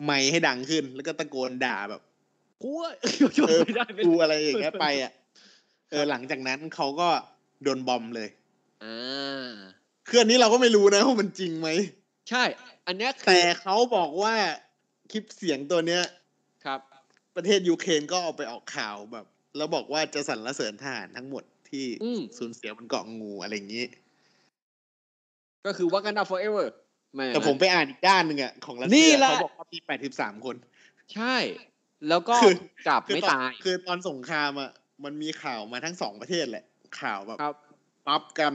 [0.03, 2.01] ไมค์ให้ดังขึ้น แล้วก็ตะโกนด่าแบบ
[2.62, 2.91] กูว่า
[3.38, 5.12] ช่วยเออไม่ได้ไม่กูได้อะไรอย่างเงี้ยไปอะ
[5.89, 7.10] เออหลังจากนั้นเขาก็
[7.63, 8.29] โดนบอมเลย
[8.84, 9.50] อ่า
[10.08, 11.69] คืออันนี้เราก็ไม่รู้นะว่ามันจริงไหม
[12.29, 12.43] ใช่
[12.88, 14.36] อันเนี้ยคือแต่เขาบอกว่า
[15.12, 16.03] คลิปเสียงตัวเนี้ย
[16.65, 16.79] ครับ
[17.36, 19.25] ประเทศยูเครนก็เอาไปออกข่าวแบบ
[19.58, 23.85] แล้วบอกว่าจะสรรเสริญทหารทั้งหมด ที่อืมสูญเสียบนเกาะงูอะไรอย่างนี้
[25.65, 26.67] ก็คือว่ากันดา forever
[27.15, 30.55] ไม่แต่ผมไปอ่านอีกด้านหนึ่งอะของรัสนี่เซียแหละเขาบอกว่ามีแปดสิบสามคน
[31.13, 31.35] ใช่
[32.09, 32.53] แล้วก็คือ
[32.88, 34.71] จับคือไม่ตอนตาย คือตอนสงครามอะ
[35.03, 36.65] มันมีข่าวมาทั้งสองประเทศแหละ
[37.01, 37.55] ข่าวแบบครับ
[38.07, 38.53] ปั๊บกัน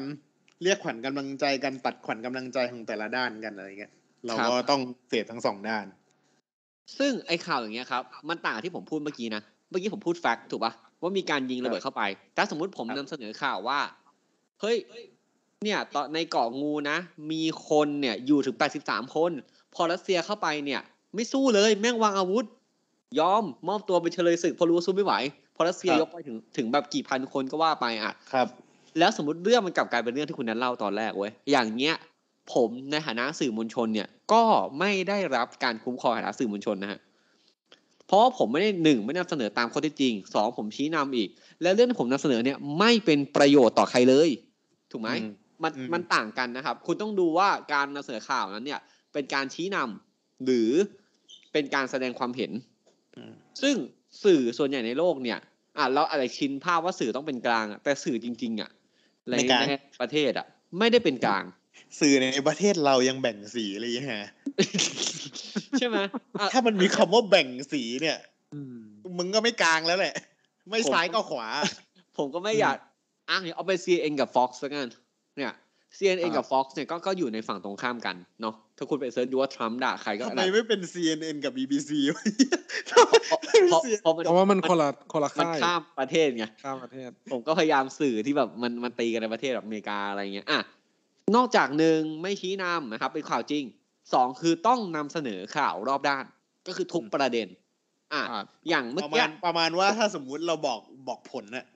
[0.63, 3.93] เรียกขวัญกำลังใจกันตัดขวัญกำลังใจของแต่ละด้านกันอะไรเงี้ย
[4.27, 5.87] เราก็ต้องเสพทั้งสองด้าน
[6.99, 10.73] ซึ่งไอ้ข่าวอย่างเงี้ยครับ มันต่างที่ผมพูดเมื่อกี้นะ เมื่อกี้ผมพูดแฟกต์ถูกปะ
[11.05, 12.03] ว่ามีการยิงระเบิดเข้าไป
[12.37, 13.81] ถ้าสมมุติผมครับนำเสนอข่าวว่า
[14.61, 14.77] เฮ้ย
[15.65, 16.99] เนี่ยตอนในเกาะงูนะ
[17.31, 19.33] มีคนเนี่ยอยู่ถึง 83 คน
[19.75, 20.81] พอรัสเซียเข้าไปเนี่ย
[21.15, 22.45] ไม่สู้เลย แม่งวางอาวุธ
[23.21, 25.15] ยอมมอบตัวไปเฉลยศึกเพอรู้ว่าสู้ไม่ไหว
[25.57, 28.47] พอรัสเซียครับยกไปถึงถึงแบบกี่พันคนก็ว่าไปอะ ครับ
[28.99, 31.97] แล้วสมมติเรื่องมันกลับกลายเป็นเรื่องที่คุณนั้นเล่าตอนแรกเว้ย อย่างเงี้ย
[32.53, 34.43] ผมในฐานะสื่อมวลชนเนี่ย ก็
[34.79, 36.99] ไม่ได้รับการคุ้มครองในฐานะสื่อมวลชนนะฮะ
[38.07, 41.29] เพราะว่าผมไม่ได้หนึ่งไม่ได้นำเสนอตามข้อเท็จจริงสองผมชี้นำอีก
[41.63, 44.29] และเรื่องที่ผมนำเสนอเนี่ยไม่เป็นประโยชน์ต่อใครเลย
[44.91, 45.29] ถูกไหมอืม
[45.63, 48.81] มันอืมมันต่างกันนะครับ คุณต้องดูว่าการนำเสนอข่าวนั้นเนี่ย
[49.13, 50.71] เป็นการชี้นำหรือ
[51.53, 52.53] เป็นการแสดงความเห็น
[53.17, 53.75] อืมซึ่ง
[54.25, 55.39] สื่อส่วนใหญ่ในโลกเนี่ย
[55.77, 58.71] อะเราอาจจะชินภาพว่าสื่อต้องเป็นกลางอะแต่สื่อจริง ๆ อะ
[59.31, 60.47] ในไม่กลางในประเทศอะ
[60.79, 61.45] ไม่ได้เป็นกลาง
[62.01, 64.23] สื่อในประเทศเรายังแบ่งสีเลยฮะ
[65.79, 65.99] ใช่ไหม
[66.41, 68.19] อะถ้ามันมีคำว่าแบ่งสีเนี่ย
[69.19, 70.15] มึงก็ไม่กลางแล้วแหละ
[70.71, 71.49] ไม่ซ้ายก็ขวา
[72.17, 72.77] ผมก็ไม่อยาก
[73.31, 74.89] อ้างอย่างเอาไป CNN กับ Fox แล้วกัน
[75.37, 75.53] เนี่ย
[75.99, 82.25] CNN กับ Fox เนี่ยก็ก็อยู่ในฝั่งตรงข้ามกันเนาะถ้าคุณไปเซิร์ชดูว่าทรัมป์ด่าใครก็ทำอะไมไรไม่เป็น CNN กับ BBC วะ
[82.89, 82.93] เพ
[83.75, 90.61] ราะเพราะมันเพราะว่ามันคนละคนละมันค่ายข้ามประเทศไงข้ามประเทศ ผมก็พยายามสื่อที่แบบมันมันตีกันในประเทศแบบอเมริกาอะไรเงี้ยอะ
[91.37, 93.65] นอกจากหนึ่งไม่ชี้นำนะครับเป็นข่าวจริง
[94.13, 96.25] สองคือต้องนำเสนอข่าวรอบด้าน
[96.67, 97.49] ก็คือทุกประเด็น
[98.13, 101.67] อะครับอย่างเมื่อประกี้มาณประมาณว่าถ้าสมมุติเราบอกบอกผลน่ะ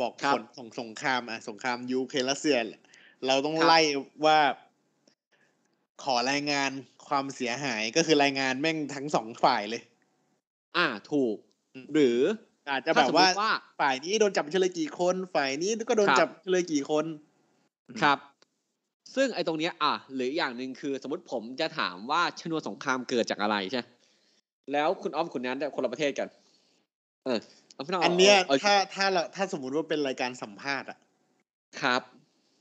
[0.00, 2.82] บอกครับผลของสงครามอะสงครามยูเครนรัสเซียแหละ
[3.26, 3.80] เราต้องครับไล่
[4.24, 4.38] ว่า
[6.02, 6.70] ขอรายงาน
[7.08, 9.82] ความเสียหายก็คือรายงานแม่งทั้งสองฝ่ายเลย
[10.76, 11.36] อะถูก
[11.74, 12.18] อืมหรือ
[12.68, 17.04] อาจจะถ้าแบบสมมว่าติว่าฝ่ายนี้โดนจับเฉลยกี่คน ฝ่ายนี้ก็โดนครับจับเฉลยกี่คน
[18.02, 18.18] ครับ
[19.14, 23.82] ซึ่งไอ้ตรงเนี้ยอะหรืออย่างหนึ่งคือ สมมติผมจะถามว่าชนวนสงครามเกิดจากอะไรใช่
[24.72, 26.28] แล้วคุณอ้อมคุณนั้นเนี่ยคนละประเทศกัน
[27.24, 27.38] เออ
[27.74, 30.98] เอาพี่น้องอันเนี้ยเอาถ้าถ้าเราถ้าสมมุติว่าเป็นรายการสัมภาษณ์อะ
[31.82, 32.02] ครับ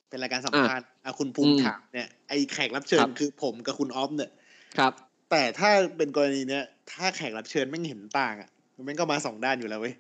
[0.10, 4.32] เป็นรายการสัมภาษณ์อะคุณภูมิอืมถามเนี่ยไอแขกรับเชิครัญบคือผมกับคุณออฟเนี่ย
[4.78, 4.94] ครับ
[5.32, 8.50] แต่ถ้าเป็นกรณีเนี้ยถ้าแขกรับเชิญแม่งเห็นต่างอะ
[8.88, 9.96] มันก็มาสองด้านอยู่แล้วเว้ย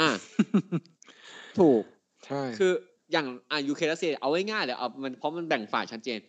[0.00, 0.08] อะ
[1.58, 1.82] ถูก
[2.26, 2.72] ใช่คือ
[3.12, 6.20] อย่างอะยูเครนรัสเซียเอาง่ายๆเลยเอามันเพราะมันแบ่งฝ่ายชัดเจน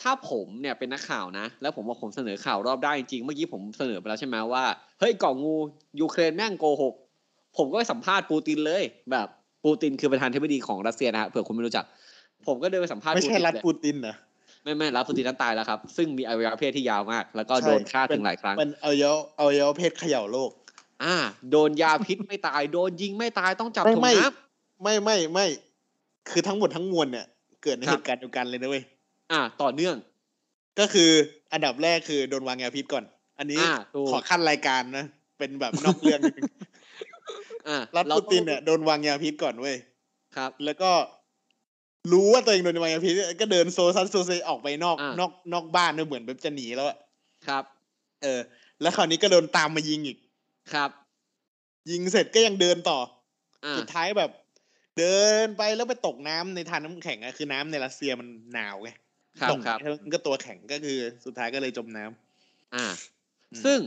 [0.00, 4.64] ถ้าผมเนี่ยเป็นนักข่าวนะ แล้วผมบอกผมเสนอข่าวรอบได้านจริงๆเมื่อกี้ผมเสนอไปแล้วใช่ไหมว่า
[5.00, 5.54] เฮ้ยเกาะงู
[6.00, 6.94] ยูเครนแม่งโกหก
[7.56, 9.28] ผมก็ไปสัมภาษณ์ปูตินเลย แบบ
[9.64, 11.84] ปูตินคือประธานาธิบดีของรัสเซียนะฮะเผื่อคุณไม่รู้จัก
[12.46, 14.16] ผมก็เดินไปสัมภาษณ์ไม่ใช่ตินรัฐเลยปูตินนะ
[14.64, 20.50] ไม่ไม่รัฐปูตินนั้นตายแล้วครับซึ่งมีอวัยวะเพศที่ยาวมาก แล้วก็ใช่โดนฆ่าถึงหลายครั้งมันเอาเยอะเอาเยอะเพศเขย่าโลก
[21.04, 21.16] อ่า
[21.50, 24.28] โดนยาพิษไม่ตายโดนยิงไม่ตายต้องจับไม่ถ่วงไม่น้
[24.82, 25.46] ไม่ไม่ไม่
[26.30, 27.26] คือทั้งหมดทั้งมวลเนี่ย
[27.62, 29.96] เกิดในครับเหตุการณ์เดียวกันเลยนะเว้ยำอ่า ต่อเนื่อง
[30.78, 31.10] ก็คือ
[31.52, 33.04] อันดับแรกคือโดนวางยาพิษก่อน
[33.38, 35.04] อันนี้อ่าถูกขอขั้นรายการนะ
[35.38, 36.50] เป็นแบบนอกเรื่องนิดนึง
[37.68, 39.76] อ่ารัฐเราปูต้องตินเนี่ยโดนวางยาพิษก่อนเว้ย
[40.36, 40.90] ครับ แล้วก็
[42.12, 46.98] รู้ว่าตัวเองโดนวางยาพิษก็เดินโซซัสโซเซออกไปนอกอ่านนอกนอกบ้านด้วยเหมือนแบบจะหนีแล้วอะ
[47.46, 47.64] ครับ
[48.22, 48.40] เออ
[48.80, 50.18] แล้วคราวนี้ก็โดนตามมายิงอีก
[50.72, 50.90] ครับ
[51.90, 52.98] ยิงเสร็จก็ยังเดินต่อ
[53.64, 54.30] อ่าสุดท้ายแบบ
[54.98, 58.90] เดินไปแล้วไปตกน้ำในทานน้ำแข็งอะคือน้ำในรัสเซียมันหนาวไง
[59.40, 62.86] ครับตกครับแล้วมันก็ตัวแข็งก็คือสุดท้ายก็เลยจมน้ำอ่า
[63.52, 63.78] อืมซึ่ง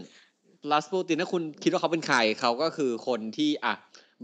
[0.71, 3.73] ลาสปูตินถ้าคุณคิดว่าเขาเป็นใครเขาก็คือคนที่อะ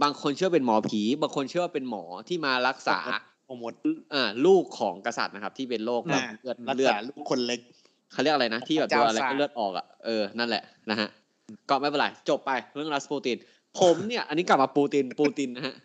[0.03, 2.99] บางคนเชื่อเป็นหมอผี บางคนเชื่อว่าเป็นหมอที่มารักษา
[3.45, 3.73] โปรโมท
[4.13, 7.59] อ่าลูกของกษัตริย์นะครับ ที่เป็นโรคแบบอ่าเลือดรักเลือดษาลูกคนเล็ก
[8.11, 11.07] เขาเรียกอะไรนะ ที่แบบพระโดเจ้านอะไรศาสตร์ก็เลือดออกอะเออนั่นแหละนะฮะ
[11.69, 13.37] ก็ไม่เป็นไรจบไปเรื่องลาสปูติน
[13.79, 15.75] ผมเนี่ย อันนี้กลับมาปูตินปูตินนะฮะ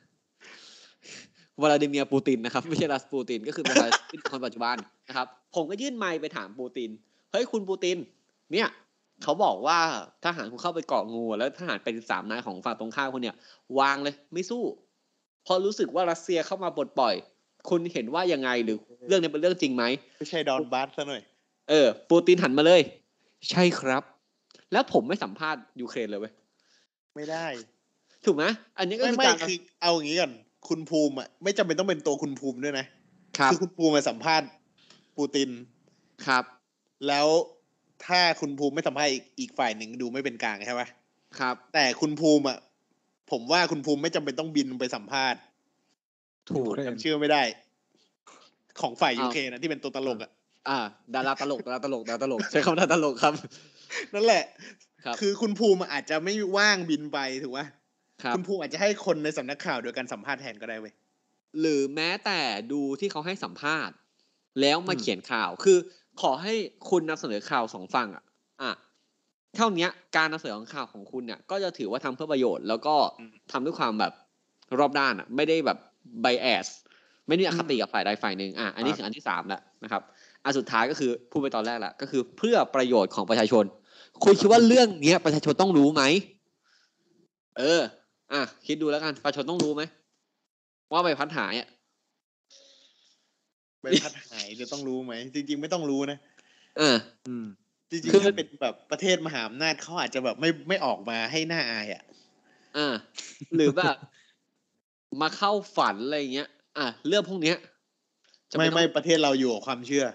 [1.61, 4.77] วลาดิเมียร์ปูตินนะครับไม่ใช่ลาสปูตินก็คือประธานาธิบดีคนปัจจุบัน
[5.09, 6.91] นะครับ ผมก็ยื่นไมค์ไปถามปูติน
[7.33, 7.97] เฮ้ยคุณปูติน
[8.53, 8.69] เนี่ย
[9.23, 9.79] เขาบอกว่า
[10.25, 13.37] ทหารคุณเข้าไปเกาะงู แล้วทหารเป็นสามนายของฝั่งตรงข้ามคุณเนี่ย
[13.79, 14.63] วางเลยไม่สู้
[15.45, 17.15] เพอรู้สึกว่ารัสเซียเข้ามาปลดปล่อย
[17.71, 18.77] คุณเห็นว่ายังไงหรือ
[19.09, 19.85] เรื่องนี้เป็นเรื่องจริงไหม
[20.19, 21.23] ไม่ใช่ดอนบัสซะหน่อย
[21.69, 22.83] เออ ปูตินหันมาเลย
[23.51, 24.03] ใช่ครับ
[24.73, 26.33] แล้วผมไม่สัมภาษณ์ยูเครนเลยเว้ย
[27.15, 27.47] ไม่ได้
[28.25, 28.45] ถูกไหม
[28.79, 30.33] อันนี้ก็ไม่คือไม่การคือเอาอย่างนี้ก่อน
[30.69, 32.87] คุณภูมิอะไม่จำเป็นต้องเป็นตัวคุณภูมิด้วยนะ
[33.39, 34.49] ครับอคุณภูมิมาสัมภาษณ์
[35.17, 35.51] ปูติน
[36.27, 36.45] ครับ
[37.09, 37.27] แล้ว
[38.07, 40.83] ถ้าคุณภูมิไม่สัมภาษณ์อีกอีกฝ่ายหนึ่งดูไม่เป็นกลางใช่ไหม
[41.39, 42.59] ครับ แต่คุณภูมิอะ
[43.31, 45.41] ผมว่าคุณภูมิไม่จำเป็นต้องบินไปสัมภาษณ์
[46.49, 47.43] ถูกจำชื่อไม่ได้
[48.81, 50.31] ของฝ่ายอ้ายูวเคนะที่เป็นตัวตลกอะ
[50.69, 50.79] อ่า
[51.15, 53.35] ดาราตลกดาราตลกดาราตลกใช้คำว่าดาราตลกครับ
[54.15, 54.45] นั่นแหละ
[55.05, 57.61] ครับคือคุณภูมิอาจจะไม่ว่างบินไปถูกไหม
[58.25, 60.95] ครับคุณภูมิอาจจะให้คนในสำนักข่าวโดยการสัมภาษณ์แทนก็ได้เว้ย
[61.61, 62.41] หรือแม้แต่
[62.73, 63.95] ดูที่เขาให้สัมภาษณ์
[64.61, 65.79] แล้วมาอืมเขียนข่าวคือ
[66.21, 66.55] ขอให้
[66.91, 68.25] คุณนำเสนอข่าวสองฝั่งอะ
[68.63, 68.73] อะ
[69.57, 72.97] เท่าเนี้ยการนำเสนอของข่าวของคุณเนี่ย ก็จะถือว่าทำเพื่อประโยชน์ แล้วก็
[73.53, 74.13] ทำด้วยความแบบ
[74.79, 75.79] รอบด้านอะ ไม่ได้แบบ
[76.23, 76.67] ไบแอส
[77.29, 80.03] ไม่ได้อคติกับฝ่ายใดฝ่ายหนึ่งอะอันนี้คืออันที่สามแล้วนะครับ
[80.45, 83.65] อันสุดท้ายก็คือพูดไปตอนแรกแหละก็คือเพื่อประโยชน์ของประชาชน
[84.25, 86.03] คุณคิดว่าเรื่องเนี้ยประชาชนต้องรู้ไหม
[87.57, 87.83] เออ
[88.33, 89.83] อะคิดดูแล้วกันประชาชนต้องรู้ไหม
[90.93, 91.69] ว่าใบพัดหายอะ
[93.83, 96.19] ใบพัดหายจะต้องรู้ไหมจริง ๆ ไม่ต้องรู้นะ
[96.79, 96.97] เออ
[97.29, 97.47] อืม
[97.91, 102.03] จริงคือๆถ้าเป็นแบบประเทศมหาอำนาจเขาอาจจะแบบไม่ไม่ออกมาให้หน้าอายอะ
[102.77, 102.95] อ่า
[103.55, 103.97] หรือแบบ
[105.21, 107.57] มาเข้าฝันอะไรเงี้ย อะเรื่องพวกเนี้ย
[108.51, 110.07] จะไม่ต้องไม่ประเทศเราอยู่กับความเชื่อ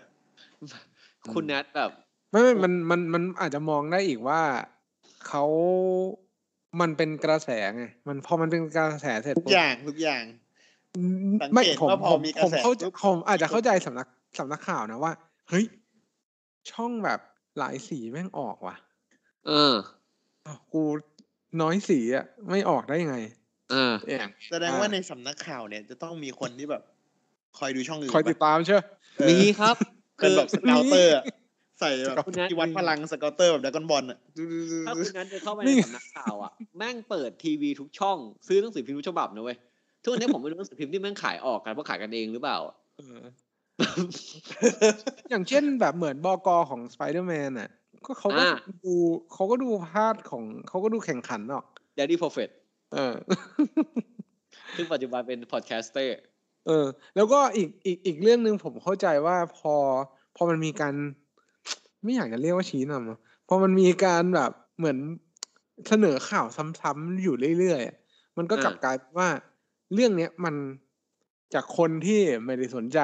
[1.33, 1.91] คุณแนทแบบ
[2.31, 4.41] ไม่ไม่มันมันมันอาจจะมองได้อีกว่า
[5.27, 5.43] เขา
[6.81, 10.23] มันเป็นกระแสไงมันพอมันเป็นกระแสเสร็จทุกอย่างทุกอย่าง
[10.95, 14.07] อืมสังเกตไม่ผมว่าพอผมมีกระแสผมเข้าใจปุ๊บผมอาจจะเข้าใจสำนัก
[14.39, 15.13] สำนักข่าวนะว่า
[15.49, 15.65] เฮ้ย
[16.71, 17.19] ช่องแบบ
[17.59, 18.75] หลายสีแม่งออกว่ะ
[19.47, 19.75] เออ
[20.45, 20.83] อ้าวกู
[21.61, 23.17] น้อยสีอะ ไม่ออกได้ยังไง
[23.71, 26.83] เอออย่างแสดงว่าในสำนักข่าวเนี่ย จะต้องมีคนที่แบบ
[27.57, 28.81] คอยดูช่องอื่นคอยติดปะตามเชื่อ
[29.17, 29.75] เออมีครับ
[30.17, 31.23] เป็นแบบ scouter อะ
[31.79, 34.19] ใส่แบบคุณแนทที่วัดพลัง scouter แบบดราก้อนบอลอะ
[34.87, 39.57] ถ้าคุณนั้นจะเข้าไปนี่ในสำนักข่าวอะแม่งเปิดทีวีทุกช่อง ซื้อหนังสือพิมพ์ทุกฉบับนะเว้ย
[40.03, 42.57] ทุกวันนี้ผมไม่รู้หนังสือพิมพ์ที่แม่งขายออกกันเพราะขายกันเองหรือเปล่า
[42.97, 43.23] เออ
[45.29, 47.69] อย่างเช่นแบบเหมือนบอกอของสไปเดอร์แมนอะ
[48.05, 48.93] ก็เขาก็อ่าดู
[49.33, 51.65] เขาก็ดูพาดของเขาก็ดูแข่งขันหรอก
[51.97, 52.49] Daily Prophet
[52.93, 53.13] เออ
[54.75, 56.17] ซึ่งปัจจุบันเป็น podcaster
[56.67, 56.85] เออ
[57.15, 59.73] แล้วก็อีกอีกอีกเรื่องหนึ่งผมเข้าใจว่าพอ
[60.35, 60.95] พอมันมีการ
[62.03, 64.97] ไม่อยากจะเรียกว่าชี้นำอะพอมันมีการแบบเหมือน
[65.87, 67.95] เสนอข่าวซ้ำๆอยู่เรื่อยๆอะ
[68.37, 69.29] มันก็กลับอ่ากลายเป็นว่า
[69.93, 70.55] เรื่องเนี้ยมัน
[71.53, 72.99] จากคนที่ไม่ได้สนใจ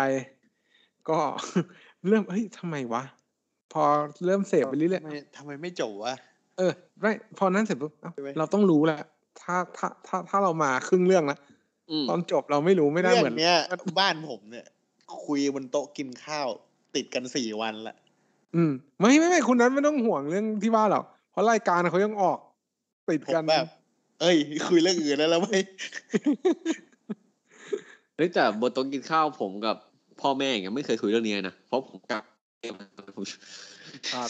[1.09, 1.19] ก็
[2.07, 3.03] เริ่มเฮ้ยทำไมวะ
[3.73, 3.83] พอ
[4.25, 8.99] เริ่มเสพไปเรื่อยทำไมทำไมไม่จบวะๆเออไม่พอนั้นเสร็จปุ๊บเอ้าใช่ไหมเราต้องรู้แหละ
[9.41, 11.39] ถ้าถ้าถ้าถ้าเรามาครึ่งเรื่องแล้ว
[11.91, 13.55] อืมตอนจบเราไม่รู้ไม่ได้เรื่เหมือนเนี้ย
[13.99, 14.67] บ้านผมเนี่ย
[15.25, 16.47] คุยบนโต๊ะกินข้าว
[16.95, 17.95] ติดกันสี่วันละ
[18.55, 22.39] อืมไม่ไม่ไม่คุณนั้นไม่ต้องห่วงเรื่องที่บ้านหรอกเพราะรายการเขายังออก
[23.07, 23.67] ติดผมกันแบบ
[24.21, 24.37] เอ้ย
[24.67, 25.49] คุยเรื่องอื่นแล้วแล้วไหม
[28.15, 29.75] เฮ้ยแต่บนโต๊ะกินข้าวผมกับ
[30.21, 32.23] พ่อแม่อย่างเงี้ยไม่เคยคุยเรื่องนี้นะเพราะผมกลับ
[32.63, 33.25] ผม
[34.13, 34.29] ครับ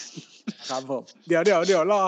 [0.70, 2.02] ครับผมเดี๋ยวเดี๋ยวเดี๋ยวรอ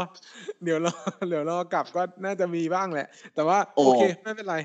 [0.63, 0.93] เดี๋ยวรอ
[1.30, 4.56] เดี๋ยวรอกลับก็น่าจะมีบ้างแหละ แต่ว่าโอ้โอเคไม่เป็นไร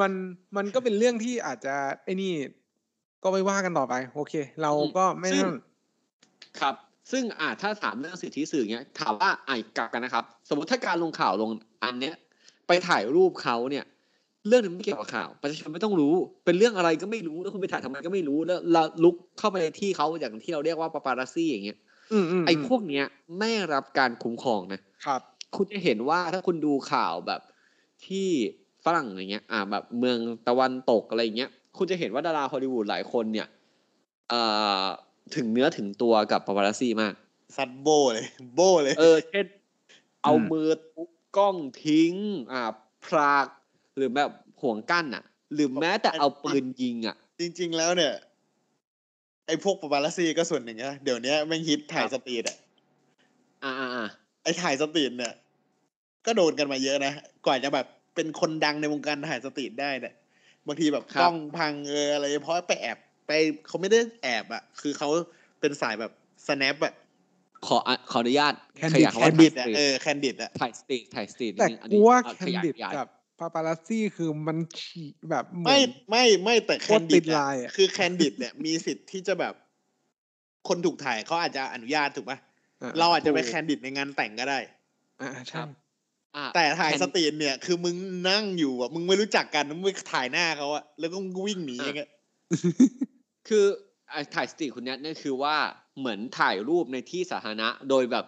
[0.00, 0.12] มัน
[0.56, 1.74] มันก็เป็นเรื่องที่อาจจะ
[2.04, 2.32] ไอ้นี่
[3.22, 5.54] ก็ไปว่ากันต่อไป โอเค เราก็ไม่ซึ่งนั่น
[6.60, 6.74] ครับ
[7.12, 11.50] ซึ่งอ่าถ้าถามเรื่องสิทธิสื่อเนี้ยถามว่าอ่ากลับกันนะครับ สมมติถ้าการลงข่าวลง
[11.84, 12.14] อันเนี้ย
[12.66, 13.84] ไปถ่ายรูปเขาเนี่ย
[14.48, 16.14] เรื่องนึงไม่เกี่ยวกับข่าวประชาชนไม่ต้องรู้
[16.44, 21.78] เป็นเรื่องอะไรก็ไม่รู้แล้วคุณไปถ่ายทำไมก็ไม่รู้แล้วเราลุกเข้าไปในที่เขาอย่างที่เราเรียกว่าปาปารัสซี่อย่างเงี้ย
[22.12, 23.04] อืมอืมไอ้พวกเนี้ย
[23.38, 25.20] ไม่รับการคุ้มครองนะครับ
[25.56, 27.40] คุณจะเห็นว่าถ้าคุณดูข่าวแบบ
[28.06, 28.28] ที่
[28.84, 33.46] ฝรั่งอย่างเงี้ย อ่า แบบเมืองตะวันตกอะไรเงี้ย คุณจะเห็นว่าดาราฮอลลีวูดหลายคนเนี่ย
[34.30, 34.40] เอ่
[34.82, 34.84] อ
[35.34, 37.14] ถึงเนื้อถึงตัวกับปาปารัสซี่มาก
[37.56, 39.46] ซัดโบเลย โบเลย เออเช่น
[40.22, 42.12] เอามือทุบกล้องทิ้ง
[42.52, 42.62] อ่า
[43.04, 43.46] พราก
[43.96, 44.30] หรือแบบ
[44.62, 48.12] ห่วงกั้นอะ หรือแม้แต่เอาปืนยิงอะ จริง ๆ แล้วเนี่ย
[49.46, 52.56] ไอ้พวกปาปารัสซี่ก็ส่วนหนึ่งนะเดี๋ยวนี้แม่งฮิตถ่ายครับสตรีทอะ
[53.64, 54.06] อ่าอ่าอ่า
[54.42, 55.34] ไอ้ถ่ายสตรีทเนี่ย
[56.26, 57.12] ก็โดนกันมาเยอะนะ
[57.46, 60.14] กว่าจะแบบเป็นคนดังในวงการถ่ายสตรีทได้เนี่ย
[60.66, 63.30] บางทีแบบกล้องพังเอออะไรเพราะไปแอบ ไป
[63.66, 65.08] เขาไม่ได้แอบอะคือเขา
[65.60, 66.12] เป็นสายแบบ
[66.46, 66.94] snap อะ
[67.66, 73.06] ขออะขออนุญาต Candid ขยายแคคำว่านดิถ่ายดสอะตรีทเออแคนดิดอะถ่ายสตรีทถ่ายสตรีทแต่นิดนึงอันกูนี้ว่าอะแคขนยายดิดขยายกับ
[73.38, 79.54] ปาปารัสซี่คือมันฉี่แบบเหมืไม่อนไม่ไม่แต่แคโคตนรติดิดดลายอะคือแคนดิดเนี่ยมีสิทธิ์ที่จะแบบ
[80.68, 82.38] คนถูกถ่ายเขาอาจจะอนุญาตถูกปะ
[82.82, 84.58] อะเราอาจจะไปแคนดิดในงานแต่งก็ได้
[85.22, 85.60] อ่าใช่
[86.36, 87.96] อะแต่ถ่ายคนสตรีทเนี่ย คือมึง
[88.28, 92.10] นั่งอยู่อะมึงไม่รู้จักกันมึงไปถ่ายหน้าเขาอะแล้วก็มึงก็วิ่งหนีอย่างเงี้ย
[93.48, 93.64] คือ
[94.10, 95.56] ไอ้ถ่ายสตรีทคุณเนี้ยเนี่ยคือว่า
[95.98, 98.24] เหมือนถ่ายรูปในที่สาธารณะ โดยแบบ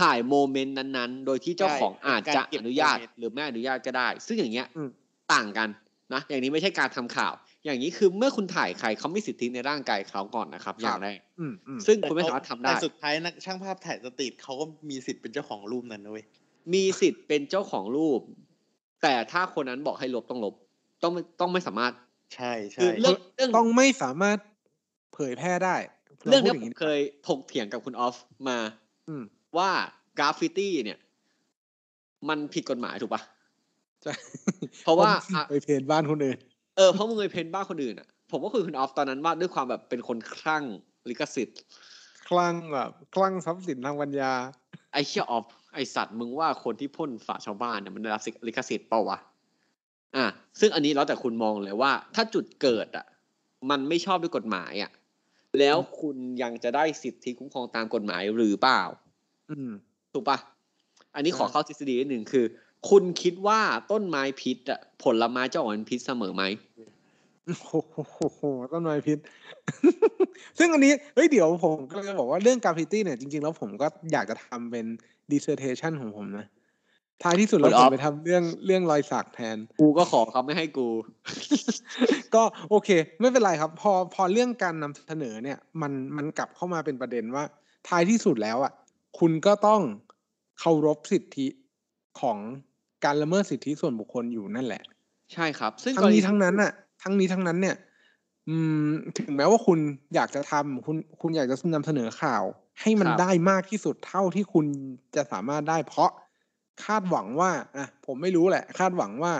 [0.00, 4.90] ถ่ายโมเมนต์นั้นๆ โดยที่เจ้าของอาจจะอนุญาตหรือไม่อนุญาตก็ได้ ซึ่งอย่างเงี้ยอืม
[5.34, 5.68] ต่างกัน
[6.14, 7.32] นะ อย่างนี้ไม่ใช่การทำข่าว
[7.64, 16.24] อย่างนี้คือเมื่อคุณถ่ายใครเขาไม่สิทธิในร่างกายเขาก่อนนะครับ อย่างแรกอืมอืมซึ่งคุณไม่สามารถทำได้แต่สุดท้ายนักช่างภาพถ่าย street เขาก็มีสิทธิ์เป็นเจ้าของรูปนั้นนะเว้ย
[16.74, 18.20] มีสิทธิ์เป็นเจ้าของรูป
[19.02, 20.54] แต่ถ้าคนนั้นบอกให้ลบต้องลบ
[21.02, 21.92] ต้องไม่ต้องไม่สามารถ
[22.34, 24.38] ใช่ใช่คือเรื่องเรื่องต้องไม่สามารถ
[25.18, 25.76] เผยแพร่ได้
[26.28, 28.16] เรื่องพูเนี้ดยย่าผมนี้เคยถกเถียงกับคุณออฟ
[28.48, 28.58] มา
[29.08, 29.22] อืม
[29.58, 29.70] ว่า
[30.18, 30.98] กราฟฟิตี้เนี่ย
[32.28, 33.22] มันผิดกฎหมายถูกปะ
[34.02, 34.12] ใช่
[34.84, 36.38] เพราะว่าผมอะไปเพจบ้านคนอื่น
[36.76, 40.64] เออเพราะมึงเคยเพ้นบ้านคนอื่นอะผมก็คุยกับคุณออฟตอนนั้นว่าด้วยความแบบเป็นคนคลั่ง
[41.08, 41.58] ลิขสิทธิ์
[42.28, 44.32] คลั่งแบบคลั่งทรัพย์สินทางปัญญา
[44.92, 49.18] ไอ้เชี่ยออฟไอสัตว์มึงว่าคนที่พ่นฝาชาวบ้านเนี่ยมันได้รับลิขสิทธิ์เปล่าวะ
[50.16, 50.26] อะ
[50.60, 53.06] ซึ่งอันนี้แล้วแต่คุณมองเลยว่า ถ้าจุดเกิดอะ
[53.70, 54.90] มันไม่ชอบด้วยกฎหมายอะ
[55.60, 58.82] แล้วคุณยังจะได้สิทธิคุ้มครองตามกฎหมายหรือเปล่า
[59.50, 59.70] อืม
[60.12, 60.38] ถูกปะ
[61.14, 62.44] อันนี้ขออ่าเข้าทฤษฎีนิดหนึ่งคือ
[62.90, 66.44] คุณคิดว่าต้นไม้พิษอะผลไม้จะออกเป็นพิษเสมอไหม
[67.46, 69.18] โอ้โหต้นไม้พิษ
[70.58, 74.86] ซึ่งอันนี้เฮ้ยเดี๋ยวผมก็จะบอกว่าเรื่องกราฟฟิตี้เนี่ยจริงๆ แล้วผมก็อยากจะทำเป็น
[75.32, 76.46] dissertation ของผมนะ
[77.22, 80.88] ท้ายที่สุดแล้วคุณผออมฟไปทำเรื่องเรื่องรอยสักแทน กูก็ขอเขาไม่ให้กู
[82.34, 82.88] ก็โอเค
[83.20, 87.44] ไม่เป็นไรครับ พอพอเรื่องการนำเสนอเนี่ย มันมันกลับเข้ามาเป็นประเด็นว่า
[87.88, 88.72] ท้ายที่สุดแล้วอะ
[89.18, 89.80] คุณก็ต้อง
[90.60, 91.46] เคารพสิทธิ
[92.20, 92.38] ของ
[93.04, 94.82] การละเมิดสิทธิส่วนบุคคลอยู่นั่นแหละ
[95.32, 97.76] ใช่ครับ ซึ่งทั้งนี้ทั้งนั้นน่ะ ทั้งนี้ทั้งนั้นเนี่ย
[98.48, 98.86] อืม
[99.18, 99.78] ถึงแม้ว่าคุณ
[100.14, 102.44] อยากจะทำคุณคุณอยากจะนำเสนอข่าว
[102.80, 104.66] ให้มันได้มากที่สุดเท่าที่คุณ
[105.16, 106.10] จะสามารถได้เพราะ
[106.84, 109.32] คาดหวังว่าอะผมไม่รู้แหละ คาดหวังว่า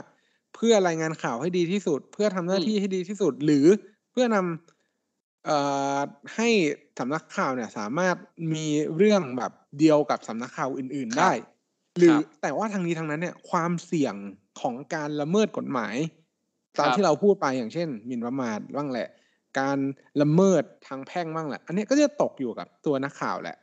[0.54, 3.66] เพื่อรายงานข่าวให้ดีที่สุด เพื่อทำหน้าที่ให้ดีที่สุด หรือ
[4.12, 5.58] เพื่อนำเอ่
[5.96, 5.98] อ
[6.34, 6.48] ให้
[6.98, 8.16] สำนักข่าวเนี่ย สามารถ
[8.54, 11.32] มีเรื่องแบบเดียวกับสำนักข่าวอื่น ๆได้
[11.98, 14.14] หรือแต่ว่าทางนี้ทางนั้นเนี่ย ความเสี่ยง
[14.60, 15.96] ของการละเมิดกฎหมาย
[16.78, 19.08] ตามที่เราพูดไปอย่างเช่นหมิ่นประมาทบ้างแหละ
[19.60, 19.78] การ
[20.22, 23.56] ละเมิดทางแพ่งบ้างแหละ อันนี้ก็จะตกอยู่กับตัวนักข่าวแหละ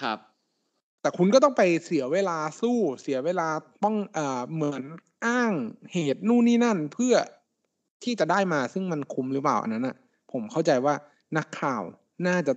[0.00, 0.18] ครับ
[1.04, 3.48] แต่คุณก็ต้องไปเสียเวลาสู้เสียเวลา
[3.84, 4.82] ต้องเอ่อเหมือน
[5.26, 5.52] อ้าง
[5.92, 7.14] เหตุนู่นนี่นั่นเพื่อ
[8.04, 9.96] ที่จะได้มาซึ่งมันคุ้มหรือเปล่าอันนั้นอะ
[10.32, 10.94] ผมเข้าใจว่า
[11.38, 11.82] นักข่าว
[12.26, 12.52] น่าจะ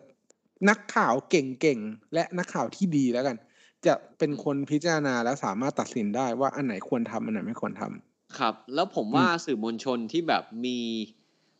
[0.70, 3.38] นักข่าวเก่งๆ และนักข่าวที่ดีแล้วกัน
[3.86, 7.92] จะเป็นคนพิจารณาและสามารถตัดสินได้ว่าอันไหนควรทำอันไหนไม่ควรทำ
[8.38, 10.78] ครับ แล้วผมว่าสื่อมวลชนที่แบบมี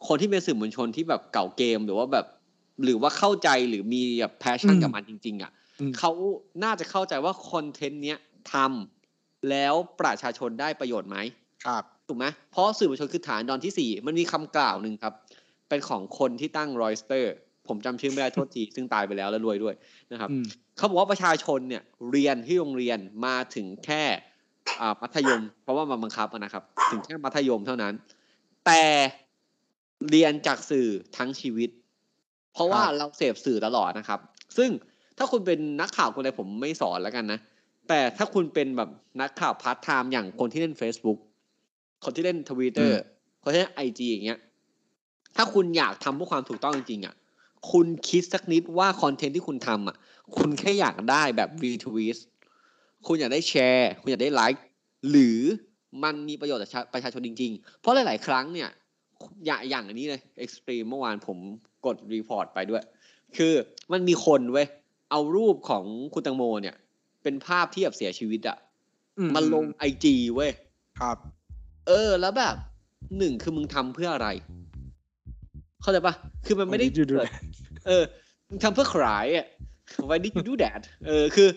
[0.08, 2.26] คนที่เป็นสื่อมวลชนที่แบบเก่าเกมหรือว่าแบบ
[2.84, 5.57] หรือว่าเข้าใจหรือมีแบบแพชชั่นอืมกับมันจริง ๆอะอืม
[5.98, 6.12] เขา
[6.64, 8.18] น่าจะเข้าใจว่า content เนี้ย
[8.54, 11.18] ทำแล้วประชาชนได้ประโยชน์ไหม
[11.66, 15.14] ครับถูกไหมเพราะสื่อมวลชนคือฐานันดรที่สี่มันมีคำกล่าวหนึ่งครับ
[15.70, 17.34] เป็นของคนที่ตั้งรอยสเตอร์
[17.68, 19.76] ผมจำชื่อไม่ได้โทษที ซึ่งตายไปแล้วแล้วรวยด้วย
[20.12, 20.44] นะครับอืม
[20.78, 24.04] เขาบอกว่าประชาชนเนี่ยเรียนที่โรงเรียนมาถึงแค่
[24.82, 27.94] อ่ามัธยม เพราะว่ามันบังคับอะนะครับ ถึงแค่มัธยมเท่านั้น
[28.66, 28.84] แต่
[30.10, 30.88] เรียนจากสื่อ
[31.18, 31.70] ทั้งชีวิต
[32.54, 34.20] เพราะว่าครับเราเสพสื่อตลอดนะครับ
[34.58, 34.70] ซึ่ง
[35.18, 37.40] ถ้าคุณเป็นนักข่าวคนใดผมไม่สอนแล้วกันนะ
[37.88, 38.90] แต่ถ้าคุณเป็นแบบ
[39.22, 41.20] นักข่าวพาร์ทไทม์อย่างคนที่เล่น Facebook
[42.04, 43.02] คนที่เล่นทวิตเตอร์
[43.44, 44.40] คนที่เล่น IG อย่างเงี้ย
[45.36, 47.16] ถ้าคุณอยากทำเพื่อความถูกต้องจริงๆอะ
[47.72, 49.96] คุณคิดสักนิดว่า content ที่คุณทำอะ
[50.38, 52.18] คุณแค่อยากได้แบบ retweet
[53.08, 54.64] คุณอยากได้แชร์ คุณอยากได้ไลค์
[55.10, 55.40] หรือ
[56.04, 58.70] มันมีประโยชน์ต่อชาประชาชนจริง ๆ เพราะหลาย ๆ ครั้งเนี่ย
[59.46, 61.38] อย่างอย่างอันนี้เลย extreme เมื่อวานผม
[61.86, 62.84] กด report ไปด้วย
[63.38, 63.54] คือ
[63.92, 64.68] มันมีคนเว้ย
[65.12, 66.76] เอารูปของคุณแตงโมเนี่ย
[67.24, 68.58] เป็นภาพที่แบบเสียชีวิตอะ
[69.20, 70.52] อืมันลง IG เว้ย
[71.00, 71.18] ครับ
[71.88, 72.56] เออ แล้วแบบ
[73.18, 74.30] หนึ่งคือมึงทำเพื่ออะไร
[75.82, 76.14] เข้าใจปะ
[76.46, 77.44] คือมันไม่ได้ Why did you do that?
[77.88, 78.04] เออ
[78.50, 79.46] มึงทำเพื่อใครอะ
[80.10, 81.50] Why did you do that เออ คือ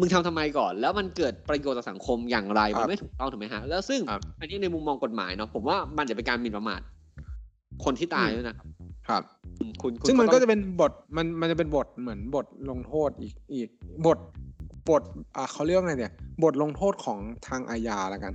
[0.00, 6.80] มึงทำทำไมก่อน แล้วมันเกิดประโยชน์ต่อสังคมอย่างไรครัมันบไม่ถูกต้องถูกไหมฮะ แล้วซึ่งครับอันนี้ในมุมมองกฎหมายเนาะ ผมว่ามันจะเป็นการหมิ่นประมาท
[7.84, 8.56] คนที่ตายด้วยนะ
[9.08, 9.22] ครับ
[9.60, 13.68] ครับอืมคุณคุณซึ่งมันก็ต้องจะเป็นบทมันมันจะเป็นบทเหมือนบทลงโทษอีกอีก
[14.06, 14.18] บท
[14.90, 15.02] บท
[15.36, 17.18] อ่าเขาเรียกว่าไงเนี่ย บทลงโทษของ
[17.48, 18.32] ทางอาญาแล้วกัน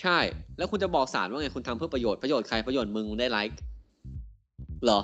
[0.00, 0.18] ใช่
[0.58, 3.58] แล้วคุณจะบอกศาลว่าไงคุณทำเพื่อประโยชน์ประโยชน์ใครประโยชน์มึงมึงได้ไลค์
[4.84, 5.00] เหรอ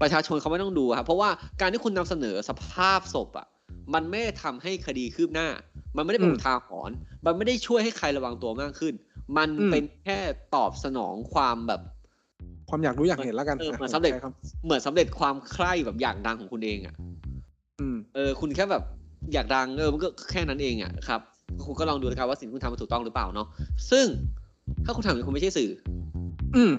[0.00, 1.30] ประชาชนเขาไม่ต้องดูครับเพราะว่า
[1.60, 3.46] การที่คุณนำเสนอสภาพศพอะ
[3.94, 5.48] มันไม่ได้ทำให้คดีคืบหน้า
[5.96, 8.94] มันไม่ได้เป็นอืมอุทาหรณ์มันไม่ได้ช่วยให้ใครระวังตัวมากขึ้น
[9.36, 10.18] มันอืมเป็นแค่
[10.54, 11.80] ตอบสนองความแบบ
[12.70, 14.26] ความอยากรู้อยากเห็นแล้วกันเออเหมือนะสำเร็จใช้ค
[14.64, 16.94] เหมือนสำเร็จความใคร่แบบอยากดังของคุณเองอะ
[17.80, 18.82] อืมเออ คุณแค่แบบ
[19.32, 21.20] อยากดังเออมันก็แค่นั้นเองอะครับ
[21.64, 23.46] คุณก็ลองดูนะครับว่าสิ่งที่คุณทำมันถูกต้องหรือเปล่าเนาะ
[23.90, 24.06] ซึ่ง
[24.84, 25.70] ถ้าคุณทำอย่างนี้คุณไม่ใช่สื่อ
[26.56, 26.72] อืม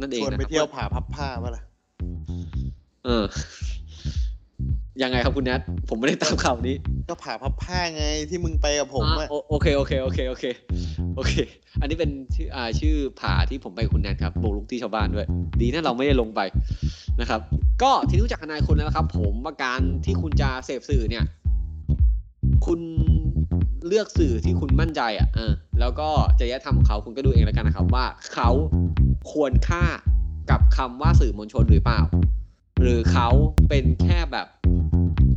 [0.00, 1.62] นั่นเองชวนนะไปครับเที่ยวผาพับผ้าปะล่ะ
[3.04, 3.24] เออ
[5.02, 6.76] ยังไงครับคุณแนทผมไม่ได้ตามข่าวนี้
[7.08, 10.44] ก็ผาพับผ้าไงที่มึงไปกับผมอ่าอะโอโอเคโอเคโอเคโอเค
[11.16, 11.32] โอเค
[11.80, 15.26] อันนี้เป็นชื่ออ่าชื่อผาที่ผมไปกับคุณแนทครับโบกลุกที่ชาวบ้านด้วย
[15.60, 16.40] ดีนะเราไม่ได้ลงไป
[17.20, 17.40] นะครับ
[17.82, 21.24] ก็ที่รู้จักทนายคุณแล้วนะครับ ผมว่าการที่คุณจะเสพสื่อเนี่ย
[22.66, 22.80] คุณ
[23.86, 28.04] เลือกสื่อที่คุณมั่นใจอะเออแล้วก็จริยธรรมของเขาคุณก็ดูเองแล้วกันนะครับว่า
[28.34, 28.50] เขา
[29.32, 29.84] ควรค่า
[30.50, 32.00] กับคำว่าสื่อมวลชนหรือเปล่า
[32.82, 33.28] หรือเขา
[33.68, 34.46] เป็นแค่แบบ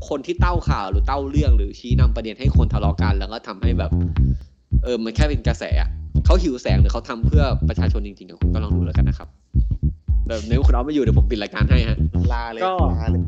[0.07, 3.91] คนที่เต้าข่าวหรือเต้าเรื่องหรือชี้นำประเด็นให้คนทะเลาะกัน แล้วก็ทำให้แบบ
[4.83, 5.89] เออมันแค่เป็นกระแสอะ
[6.25, 9.27] เขาหิวแสงหรือเขาทำเพื่อประชาชนจริงๆอะคุณก็ลองดูแล้วกันนะครับ
[10.25, 11.97] เดี๋ยวในคุณเอาไม่อยู่เดี๋ยวผมปิดรายการให้ฮะ
[12.33, 13.21] ลาเลยก็ลาเลย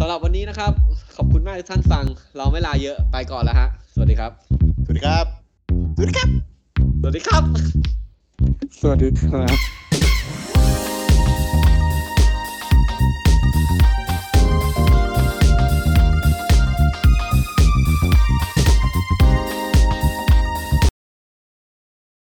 [0.00, 0.72] สำหรับวันนี้นะครับ
[1.16, 2.04] ขอบคุณมากที่ท่านฟัง
[2.38, 4.30] เราไม่ลาเยอะไปก่อนแล้วฮะ สวัสดีครับ
[4.84, 5.24] สวัสดีครับ
[5.96, 6.28] สวัสดีครับ
[7.00, 7.42] สวัสดีครับ
[8.80, 10.15] สวัสดีครับ